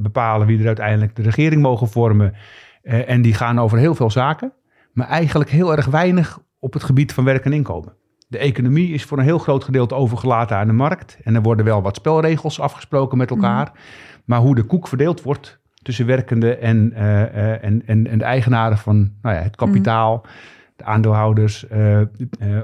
bepalen 0.00 0.46
wie 0.46 0.60
er 0.60 0.66
uiteindelijk 0.66 1.16
de 1.16 1.22
regering 1.22 1.62
mogen 1.62 1.88
vormen. 1.88 2.34
en 2.82 3.22
die 3.22 3.34
gaan 3.34 3.60
over 3.60 3.78
heel 3.78 3.94
veel 3.94 4.10
zaken 4.10 4.52
maar 4.92 5.08
eigenlijk 5.08 5.50
heel 5.50 5.76
erg 5.76 5.86
weinig 5.86 6.40
op 6.58 6.72
het 6.72 6.82
gebied 6.82 7.12
van 7.12 7.24
werk 7.24 7.44
en 7.44 7.52
inkomen. 7.52 7.92
De 8.28 8.38
economie 8.38 8.92
is 8.92 9.04
voor 9.04 9.18
een 9.18 9.24
heel 9.24 9.38
groot 9.38 9.64
gedeelte 9.64 9.94
overgelaten 9.94 10.56
aan 10.56 10.66
de 10.66 10.72
markt. 10.72 11.18
En 11.22 11.34
er 11.34 11.42
worden 11.42 11.64
wel 11.64 11.82
wat 11.82 11.96
spelregels 11.96 12.60
afgesproken 12.60 13.18
met 13.18 13.30
elkaar. 13.30 13.70
Mhm. 13.72 13.80
Maar 14.24 14.40
hoe 14.40 14.54
de 14.54 14.62
koek 14.62 14.88
verdeeld 14.88 15.22
wordt 15.22 15.60
tussen 15.82 16.06
werkenden 16.06 16.60
en, 16.60 16.92
uh, 16.92 17.64
en, 17.64 17.82
en, 17.86 18.06
en, 18.06 18.18
de 18.18 18.24
eigenaren 18.24 18.78
van 18.78 19.12
nou 19.22 19.36
ja, 19.36 19.42
het 19.42 19.56
kapitaal, 19.56 20.16
mm. 20.16 20.30
de 20.76 20.84
aandeelhouders, 20.84 21.64
uh, 21.72 22.00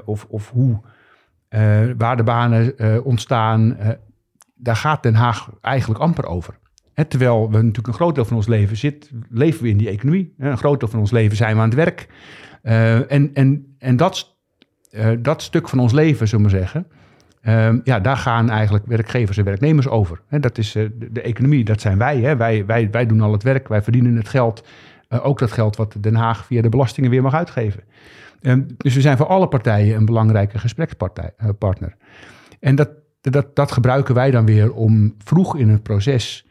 of, 0.05 0.27
of 0.29 0.51
hoe 0.51 0.81
waardebanen 1.97 3.05
ontstaan, 3.05 3.77
daar 4.55 4.77
gaat 4.77 5.03
Den 5.03 5.15
Haag 5.15 5.51
eigenlijk 5.61 6.01
amper 6.01 6.27
over 6.27 6.59
terwijl 7.05 7.51
we 7.51 7.57
natuurlijk 7.57 7.87
een 7.87 7.95
groot 7.95 8.15
deel 8.15 8.25
van 8.25 8.37
ons 8.37 8.47
leven 8.47 8.77
zit, 8.77 9.11
leven 9.31 9.63
we 9.63 9.69
in 9.69 9.77
die 9.77 9.89
economie. 9.89 10.35
Een 10.39 10.59
groot 10.59 10.81
deel 10.81 10.89
van 10.89 11.01
ons 11.01 11.11
leven 11.11 11.37
zijn 11.37 11.55
we 11.55 11.61
aan 11.61 11.69
het 11.69 11.77
werk. 11.77 12.09
Uh, 12.63 13.13
en 13.13 13.31
en, 13.35 13.77
en 13.79 13.97
dat, 13.97 14.37
uh, 14.91 15.09
dat 15.19 15.43
stuk 15.43 15.69
van 15.69 15.79
ons 15.79 15.93
leven, 15.93 16.29
zullen 16.29 16.45
we 16.45 16.51
zeggen, 16.51 16.87
uh, 17.43 17.75
ja, 17.85 18.01
daar 18.01 18.17
gaan 18.17 18.51
eigenlijk 18.51 18.87
werkgevers 18.87 19.37
en 19.37 19.45
werknemers 19.45 19.89
over. 19.89 20.21
dat 20.29 20.59
is 20.59 20.73
de, 20.73 21.11
de, 21.13 21.21
economie, 21.21 21.65
dat 21.65 21.81
zijn 21.81 21.99
wij, 21.99 22.37
wij. 22.37 22.67
Wij, 22.67 22.91
wij 22.91 23.07
doen 23.07 23.21
al 23.21 23.33
het 23.33 23.43
werk, 23.43 23.69
wij 23.69 23.83
verdienen 23.83 24.17
het 24.17 24.29
geld. 24.29 24.67
ook 25.09 25.39
dat 25.39 25.53
geld 25.53 25.77
wat 25.77 25.97
Den 26.01 26.15
Haag 26.15 26.47
via 26.47 26.63
de 26.63 26.69
belastingen 26.69 27.11
weer 27.11 27.23
mag 27.23 27.35
uitgeven. 27.35 27.83
Ehm, 28.41 28.63
dus 28.77 28.95
we 28.95 29.01
zijn 29.01 29.17
voor 29.17 29.27
alle 29.27 29.49
partijen 29.49 29.97
een 29.97 30.05
belangrijke 30.05 30.59
gesprekspartner. 30.59 31.97
en 32.61 32.75
dat, 32.75 32.91
dat, 33.21 33.57
dat 33.57 33.73
gebruiken 33.73 34.15
wij 34.15 34.31
dan 34.31 34.47
weer 34.47 34.73
om 34.73 35.15
vroeg 35.19 35.57
in 35.57 35.69
het 35.69 35.83
proces 35.83 36.46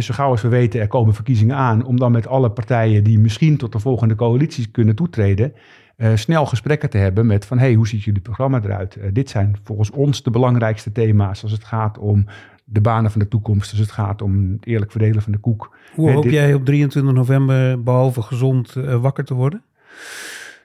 zo 0.00 0.14
gauw 0.14 0.30
als 0.30 0.42
we 0.42 0.48
weten, 0.48 0.80
er 0.80 0.86
komen 0.86 1.14
verkiezingen 1.14 1.56
aan, 1.56 1.84
om 1.84 1.98
dan 1.98 2.12
met 2.12 2.26
alle 2.26 2.50
partijen 2.50 3.04
die 3.04 3.18
misschien 3.18 3.56
tot 3.56 3.72
de 3.72 3.78
volgende 3.78 4.14
coalitie 4.14 4.68
kunnen 4.70 4.94
toetreden, 4.94 5.52
uh, 5.96 6.10
snel 6.14 6.46
gesprekken 6.46 6.90
te 6.90 6.98
hebben 6.98 7.26
met 7.26 7.46
van, 7.46 7.58
hey, 7.58 7.74
hoe 7.74 7.88
ziet 7.88 8.02
jullie 8.02 8.20
programma 8.20 8.60
eruit? 8.62 8.96
Uh, 8.96 9.04
dit 9.12 9.30
zijn 9.30 9.56
volgens 9.64 9.90
ons 9.90 10.22
de 10.22 10.30
belangrijkste 10.30 10.92
thema's 10.92 11.42
als 11.42 11.52
het 11.52 11.64
gaat 11.64 11.98
om 11.98 12.26
de 12.64 12.80
banen 12.80 13.10
van 13.10 13.20
de 13.20 13.28
toekomst, 13.28 13.70
als 13.70 13.80
het 13.80 13.90
gaat 13.90 14.22
om 14.22 14.52
het 14.52 14.66
eerlijk 14.66 14.90
verdelen 14.90 15.22
van 15.22 15.32
de 15.32 15.38
koek. 15.38 15.76
Hoe 15.94 16.10
hoop 16.10 16.22
dit... 16.22 16.32
jij 16.32 16.54
op 16.54 16.64
23 16.64 17.12
november, 17.12 17.82
behalve 17.82 18.22
gezond, 18.22 18.74
uh, 18.76 19.00
wakker 19.00 19.24
te 19.24 19.34
worden? 19.34 19.62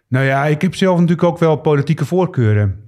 Nou 0.08 0.26
ja, 0.26 0.46
ik 0.46 0.62
heb 0.62 0.76
zelf 0.76 1.00
natuurlijk 1.00 1.28
ook 1.28 1.38
wel 1.38 1.56
politieke 1.56 2.06
voorkeuren. 2.06 2.87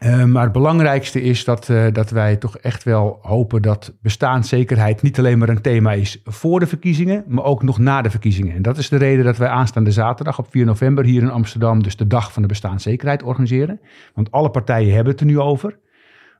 Uh, 0.00 0.24
maar 0.24 0.42
het 0.42 0.52
belangrijkste 0.52 1.22
is 1.22 1.44
dat, 1.44 1.68
uh, 1.68 1.86
dat 1.92 2.10
wij 2.10 2.36
toch 2.36 2.56
echt 2.56 2.82
wel 2.82 3.18
hopen 3.22 3.62
dat 3.62 3.92
bestaanszekerheid 4.02 5.02
niet 5.02 5.18
alleen 5.18 5.38
maar 5.38 5.48
een 5.48 5.60
thema 5.60 5.92
is 5.92 6.20
voor 6.24 6.60
de 6.60 6.66
verkiezingen, 6.66 7.24
maar 7.26 7.44
ook 7.44 7.62
nog 7.62 7.78
na 7.78 8.02
de 8.02 8.10
verkiezingen. 8.10 8.54
En 8.54 8.62
dat 8.62 8.78
is 8.78 8.88
de 8.88 8.96
reden 8.96 9.24
dat 9.24 9.36
wij 9.36 9.48
aanstaande 9.48 9.92
zaterdag 9.92 10.38
op 10.38 10.46
4 10.50 10.64
november 10.64 11.04
hier 11.04 11.22
in 11.22 11.30
Amsterdam 11.30 11.82
dus 11.82 11.96
de 11.96 12.06
dag 12.06 12.32
van 12.32 12.42
de 12.42 12.48
bestaanszekerheid 12.48 13.22
organiseren. 13.22 13.80
Want 14.14 14.30
alle 14.30 14.50
partijen 14.50 14.94
hebben 14.94 15.12
het 15.12 15.20
er 15.20 15.26
nu 15.26 15.40
over. 15.40 15.78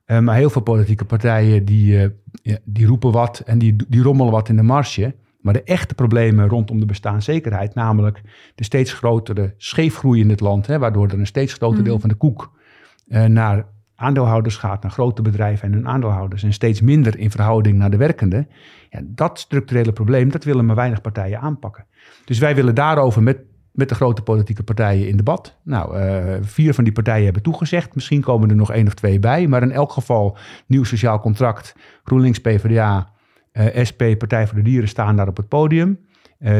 Uh, 0.06 0.18
maar 0.18 0.36
heel 0.36 0.50
veel 0.50 0.62
politieke 0.62 1.04
partijen 1.04 1.64
die, 1.64 2.10
die 2.64 2.86
roepen 2.86 3.12
wat 3.12 3.42
en 3.46 3.58
die, 3.58 3.76
die 3.88 4.02
rommelen 4.02 4.32
wat 4.32 4.48
in 4.48 4.56
de 4.56 4.62
marge. 4.62 5.14
Maar 5.40 5.52
de 5.52 5.62
echte 5.62 5.94
problemen 5.94 6.48
rondom 6.48 6.80
de 6.80 6.86
bestaanszekerheid, 6.86 7.74
namelijk 7.74 8.20
de 8.54 8.64
steeds 8.64 8.92
grotere 8.92 9.54
scheefgroei 9.56 10.20
in 10.20 10.30
het 10.30 10.40
land, 10.40 10.66
hè, 10.66 10.78
waardoor 10.78 11.08
er 11.08 11.18
een 11.18 11.26
steeds 11.26 11.52
groter 11.52 11.78
mm. 11.78 11.84
deel 11.84 11.98
van 11.98 12.08
de 12.08 12.14
koek 12.14 12.58
naar 13.26 13.64
aandeelhouders 14.00 14.56
gaat, 14.56 14.82
naar 14.82 14.90
grote 14.90 15.22
bedrijven 15.22 15.68
en 15.68 15.74
hun 15.74 15.88
aandeelhouders, 15.88 16.42
en 16.42 16.52
steeds 16.52 16.80
minder 16.80 17.18
in 17.18 17.30
verhouding 17.30 17.78
naar 17.78 17.90
de 17.90 17.96
werkenden. 17.96 18.48
Ja, 18.90 19.00
dat 19.04 19.38
structurele 19.38 19.92
probleem, 19.92 20.30
dat 20.30 20.44
willen 20.44 20.66
maar 20.66 20.76
weinig 20.76 21.00
partijen 21.00 21.40
aanpakken. 21.40 21.86
Dus 22.24 22.38
wij 22.38 22.54
willen 22.54 22.74
daarover 22.74 23.22
met, 23.22 23.38
met 23.72 23.88
de 23.88 23.94
grote 23.94 24.22
politieke 24.22 24.62
partijen 24.62 25.08
in 25.08 25.16
debat. 25.16 25.58
Nou, 25.62 25.98
uh, 25.98 26.34
vier 26.40 26.74
van 26.74 26.84
die 26.84 26.92
partijen 26.92 27.24
hebben 27.24 27.42
toegezegd. 27.42 27.94
Misschien 27.94 28.20
komen 28.20 28.50
er 28.50 28.56
nog 28.56 28.72
één 28.72 28.86
of 28.86 28.94
twee 28.94 29.18
bij. 29.18 29.46
Maar 29.46 29.62
in 29.62 29.72
elk 29.72 29.92
geval, 29.92 30.36
nieuw 30.66 30.84
sociaal 30.84 31.20
contract, 31.20 31.74
GroenLinks, 32.04 32.40
PvdA, 32.40 33.10
uh, 33.52 33.84
SP, 33.88 34.02
Partij 34.18 34.46
voor 34.46 34.56
de 34.56 34.62
Dieren 34.62 34.88
staan 34.88 35.16
daar 35.16 35.28
op 35.28 35.36
het 35.36 35.48
podium. 35.48 35.98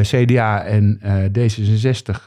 CDA 0.01 0.63
en 0.63 0.99
D66 1.39 2.25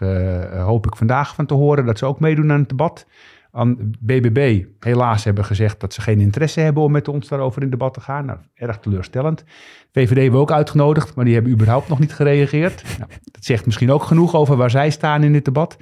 hoop 0.56 0.87
ik 0.87 0.96
vandaag 0.96 1.34
van 1.34 1.46
te 1.46 1.54
horen 1.54 1.87
dat 1.87 1.98
ze 1.98 2.06
ook 2.06 2.20
meedoen 2.20 2.52
aan 2.52 2.60
het 2.60 2.68
debat 2.68 3.06
aan 3.54 3.76
BBB 4.00 4.64
helaas 4.80 5.24
hebben 5.24 5.44
gezegd 5.44 5.80
dat 5.80 5.92
ze 5.92 6.00
geen 6.00 6.20
interesse 6.20 6.60
hebben 6.60 6.82
om 6.82 6.92
met 6.92 7.08
ons 7.08 7.28
daarover 7.28 7.62
in 7.62 7.70
debat 7.70 7.94
te 7.94 8.00
gaan. 8.00 8.24
Nou, 8.24 8.38
erg 8.54 8.78
teleurstellend. 8.78 9.44
VVD 9.92 10.08
hebben 10.08 10.32
we 10.32 10.36
ook 10.38 10.52
uitgenodigd, 10.52 11.14
maar 11.14 11.24
die 11.24 11.34
hebben 11.34 11.52
überhaupt 11.52 11.88
nog 11.88 11.98
niet 11.98 12.14
gereageerd. 12.14 12.82
Nou, 12.98 13.10
dat 13.22 13.44
zegt 13.44 13.66
misschien 13.66 13.92
ook 13.92 14.02
genoeg 14.02 14.34
over 14.34 14.56
waar 14.56 14.70
zij 14.70 14.90
staan 14.90 15.22
in 15.22 15.32
dit 15.32 15.44
debat. 15.44 15.76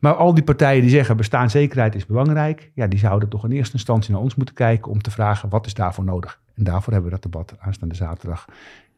Maar 0.00 0.14
al 0.14 0.34
die 0.34 0.44
partijen 0.44 0.80
die 0.80 0.90
zeggen 0.90 1.16
bestaanszekerheid 1.16 1.94
is 1.94 2.06
belangrijk, 2.06 2.70
ja, 2.74 2.86
die 2.86 2.98
zouden 2.98 3.28
toch 3.28 3.44
in 3.44 3.50
eerste 3.50 3.74
instantie 3.74 4.12
naar 4.12 4.20
ons 4.20 4.34
moeten 4.34 4.54
kijken 4.54 4.90
om 4.90 5.02
te 5.02 5.10
vragen 5.10 5.48
wat 5.48 5.66
is 5.66 5.74
daarvoor 5.74 6.04
nodig. 6.04 6.40
En 6.54 6.64
daarvoor 6.64 6.92
hebben 6.92 7.10
we 7.10 7.18
dat 7.20 7.32
debat 7.32 7.54
aanstaande 7.58 7.94
zaterdag 7.94 8.44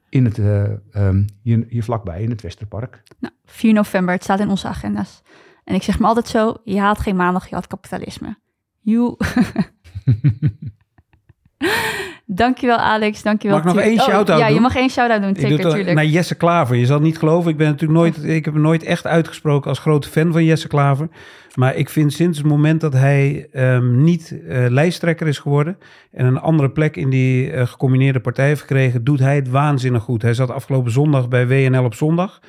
in 0.08 0.24
het, 0.24 0.38
uh, 0.38 0.62
um, 0.94 1.26
hier, 1.42 1.64
hier 1.68 1.84
vlakbij 1.84 2.22
in 2.22 2.30
het 2.30 2.42
Westerpark. 2.42 3.02
Nou, 3.18 3.34
4 3.44 3.72
november, 3.72 4.14
het 4.14 4.22
staat 4.22 4.40
in 4.40 4.48
onze 4.48 4.68
agenda's. 4.68 5.22
En 5.64 5.74
ik 5.74 5.82
zeg 5.82 5.98
me 5.98 6.06
altijd 6.06 6.28
zo, 6.28 6.56
je 6.64 6.80
had 6.80 6.98
geen 6.98 7.16
maandag, 7.16 7.48
je 7.48 7.54
had 7.54 7.66
kapitalisme. 7.66 8.36
You. 8.80 9.16
dankjewel 12.26 12.76
Alex, 12.76 13.22
dankjewel. 13.22 13.56
Mag 13.56 13.66
ik 13.66 13.74
nog 13.74 13.84
één 13.84 13.98
oh, 13.98 14.04
shout-out 14.04 14.38
Ja, 14.38 14.46
doen? 14.46 14.54
je 14.54 14.60
mag 14.60 14.76
één 14.76 14.90
shout-out 14.90 15.22
doen, 15.22 15.34
zeker, 15.36 15.64
natuurlijk. 15.64 15.94
Naar 15.94 16.04
Jesse 16.04 16.34
Klaver. 16.34 16.76
Je 16.76 16.86
zal 16.86 17.00
niet 17.00 17.18
geloven, 17.18 17.50
ik 17.50 17.56
ben 17.56 17.68
natuurlijk 17.68 18.00
nooit, 18.00 18.24
ik 18.24 18.44
heb 18.44 18.54
hem 18.54 18.62
nooit 18.62 18.82
echt 18.82 19.06
uitgesproken 19.06 19.68
als 19.68 19.78
grote 19.78 20.08
fan 20.08 20.32
van 20.32 20.44
Jesse 20.44 20.68
Klaver. 20.68 21.08
Maar 21.54 21.76
ik 21.76 21.88
vind 21.88 22.12
sinds 22.12 22.38
het 22.38 22.46
moment 22.46 22.80
dat 22.80 22.92
hij 22.92 23.48
um, 23.52 24.02
niet 24.02 24.30
uh, 24.30 24.66
lijsttrekker 24.68 25.26
is 25.26 25.38
geworden 25.38 25.78
en 26.12 26.26
een 26.26 26.38
andere 26.38 26.70
plek 26.70 26.96
in 26.96 27.10
die 27.10 27.52
uh, 27.52 27.66
gecombineerde 27.66 28.20
partij 28.20 28.46
heeft 28.46 28.60
gekregen, 28.60 29.04
doet 29.04 29.18
hij 29.18 29.36
het 29.36 29.48
waanzinnig 29.48 30.02
goed. 30.02 30.22
Hij 30.22 30.34
zat 30.34 30.50
afgelopen 30.50 30.92
zondag 30.92 31.28
bij 31.28 31.46
WNL 31.46 31.84
op 31.84 31.94
zondag 31.94 32.40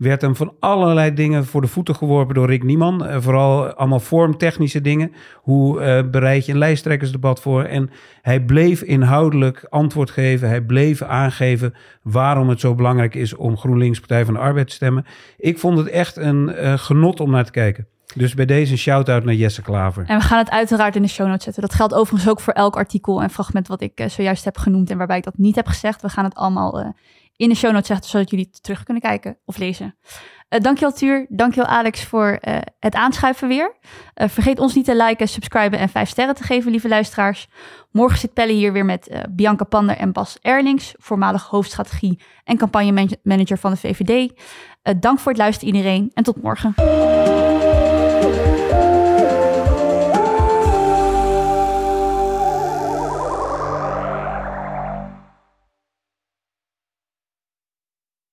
werd 0.00 0.20
hem 0.20 0.36
van 0.36 0.52
allerlei 0.60 1.14
dingen 1.14 1.46
voor 1.46 1.60
de 1.60 1.66
voeten 1.66 1.94
geworpen 1.94 2.34
door 2.34 2.46
Rick 2.46 2.62
Nieman. 2.62 3.06
Uh, 3.06 3.16
vooral 3.18 3.72
allemaal 3.72 4.00
vormtechnische 4.00 4.80
dingen. 4.80 5.12
Hoe 5.34 5.80
uh, 5.80 6.10
bereid 6.10 6.46
je 6.46 6.52
een 6.52 6.58
lijsttrekkersdebat 6.58 7.40
voor? 7.40 7.62
En 7.62 7.90
hij 8.22 8.40
bleef 8.40 8.82
inhoudelijk 8.82 9.66
antwoord 9.68 10.10
geven. 10.10 10.48
Hij 10.48 10.60
bleef 10.60 11.02
aangeven 11.02 11.74
waarom 12.02 12.48
het 12.48 12.60
zo 12.60 12.74
belangrijk 12.74 13.14
is 13.14 13.36
om 13.36 13.56
GroenLinks 13.56 13.98
Partij 13.98 14.24
van 14.24 14.34
de 14.34 14.40
Arbeid 14.40 14.68
te 14.68 14.74
stemmen. 14.74 15.06
Ik 15.36 15.58
vond 15.58 15.78
het 15.78 15.88
echt 15.88 16.16
een 16.16 16.48
uh, 16.48 16.72
genot 16.78 17.20
om 17.20 17.30
naar 17.30 17.44
te 17.44 17.50
kijken. 17.50 17.86
Dus 18.14 18.34
bij 18.34 18.46
deze 18.46 18.72
een 18.72 18.78
shout-out 18.78 19.24
naar 19.24 19.34
Jesse 19.34 19.62
Klaver. 19.62 20.04
En 20.06 20.18
we 20.18 20.24
gaan 20.24 20.38
het 20.38 20.50
uiteraard 20.50 20.96
in 20.96 21.02
de 21.02 21.08
show 21.08 21.26
notes 21.26 21.44
zetten. 21.44 21.62
Dat 21.62 21.74
geldt 21.74 21.94
overigens 21.94 22.30
ook 22.30 22.40
voor 22.40 22.52
elk 22.52 22.76
artikel 22.76 23.22
en 23.22 23.30
fragment 23.30 23.68
wat 23.68 23.80
ik 23.80 24.04
zojuist 24.06 24.44
heb 24.44 24.56
genoemd 24.56 24.90
en 24.90 24.98
waarbij 24.98 25.16
ik 25.16 25.24
dat 25.24 25.38
niet 25.38 25.56
heb 25.56 25.66
gezegd. 25.66 26.02
We 26.02 26.08
gaan 26.08 26.24
het 26.24 26.34
allemaal 26.34 26.94
in 27.40 27.48
de 27.48 27.54
show 27.54 27.72
notes 27.72 27.86
zetten, 27.86 28.10
zodat 28.10 28.30
jullie 28.30 28.50
terug 28.60 28.82
kunnen 28.82 29.02
kijken 29.02 29.38
of 29.44 29.56
lezen. 29.56 29.96
Uh, 30.48 30.60
dankjewel 30.60 30.94
Tuur, 30.94 31.26
dankjewel 31.28 31.70
Alex 31.70 32.04
voor 32.04 32.38
het 32.78 32.94
aanschuiven 32.94 33.48
weer. 33.48 33.76
vergeet 34.14 34.58
ons 34.58 34.74
niet 34.74 34.84
te 34.84 34.96
liken, 34.96 35.28
subscriben 35.28 35.78
en 35.78 35.88
vijf 35.88 36.08
sterren 36.08 36.34
te 36.34 36.42
geven, 36.42 36.70
lieve 36.70 36.88
luisteraars. 36.88 37.48
Morgen 37.90 38.18
zit 38.18 38.32
Pelle 38.32 38.52
hier 38.52 38.72
weer 38.72 38.84
met 38.84 39.24
Bianca 39.30 39.64
Pander 39.64 39.96
en 39.96 40.12
Bas 40.12 40.38
Erlings, 40.40 40.94
voormalig 40.98 41.42
hoofdstrategie 41.42 42.20
en 42.44 42.56
campagnemanager 42.56 43.58
van 43.58 43.70
de 43.70 43.76
VVD. 43.76 44.32
dank 45.00 45.18
voor 45.18 45.32
het 45.32 45.40
luisteren 45.40 45.74
iedereen 45.74 46.10
en 46.14 46.22
tot 46.22 46.42
morgen. 46.42 46.74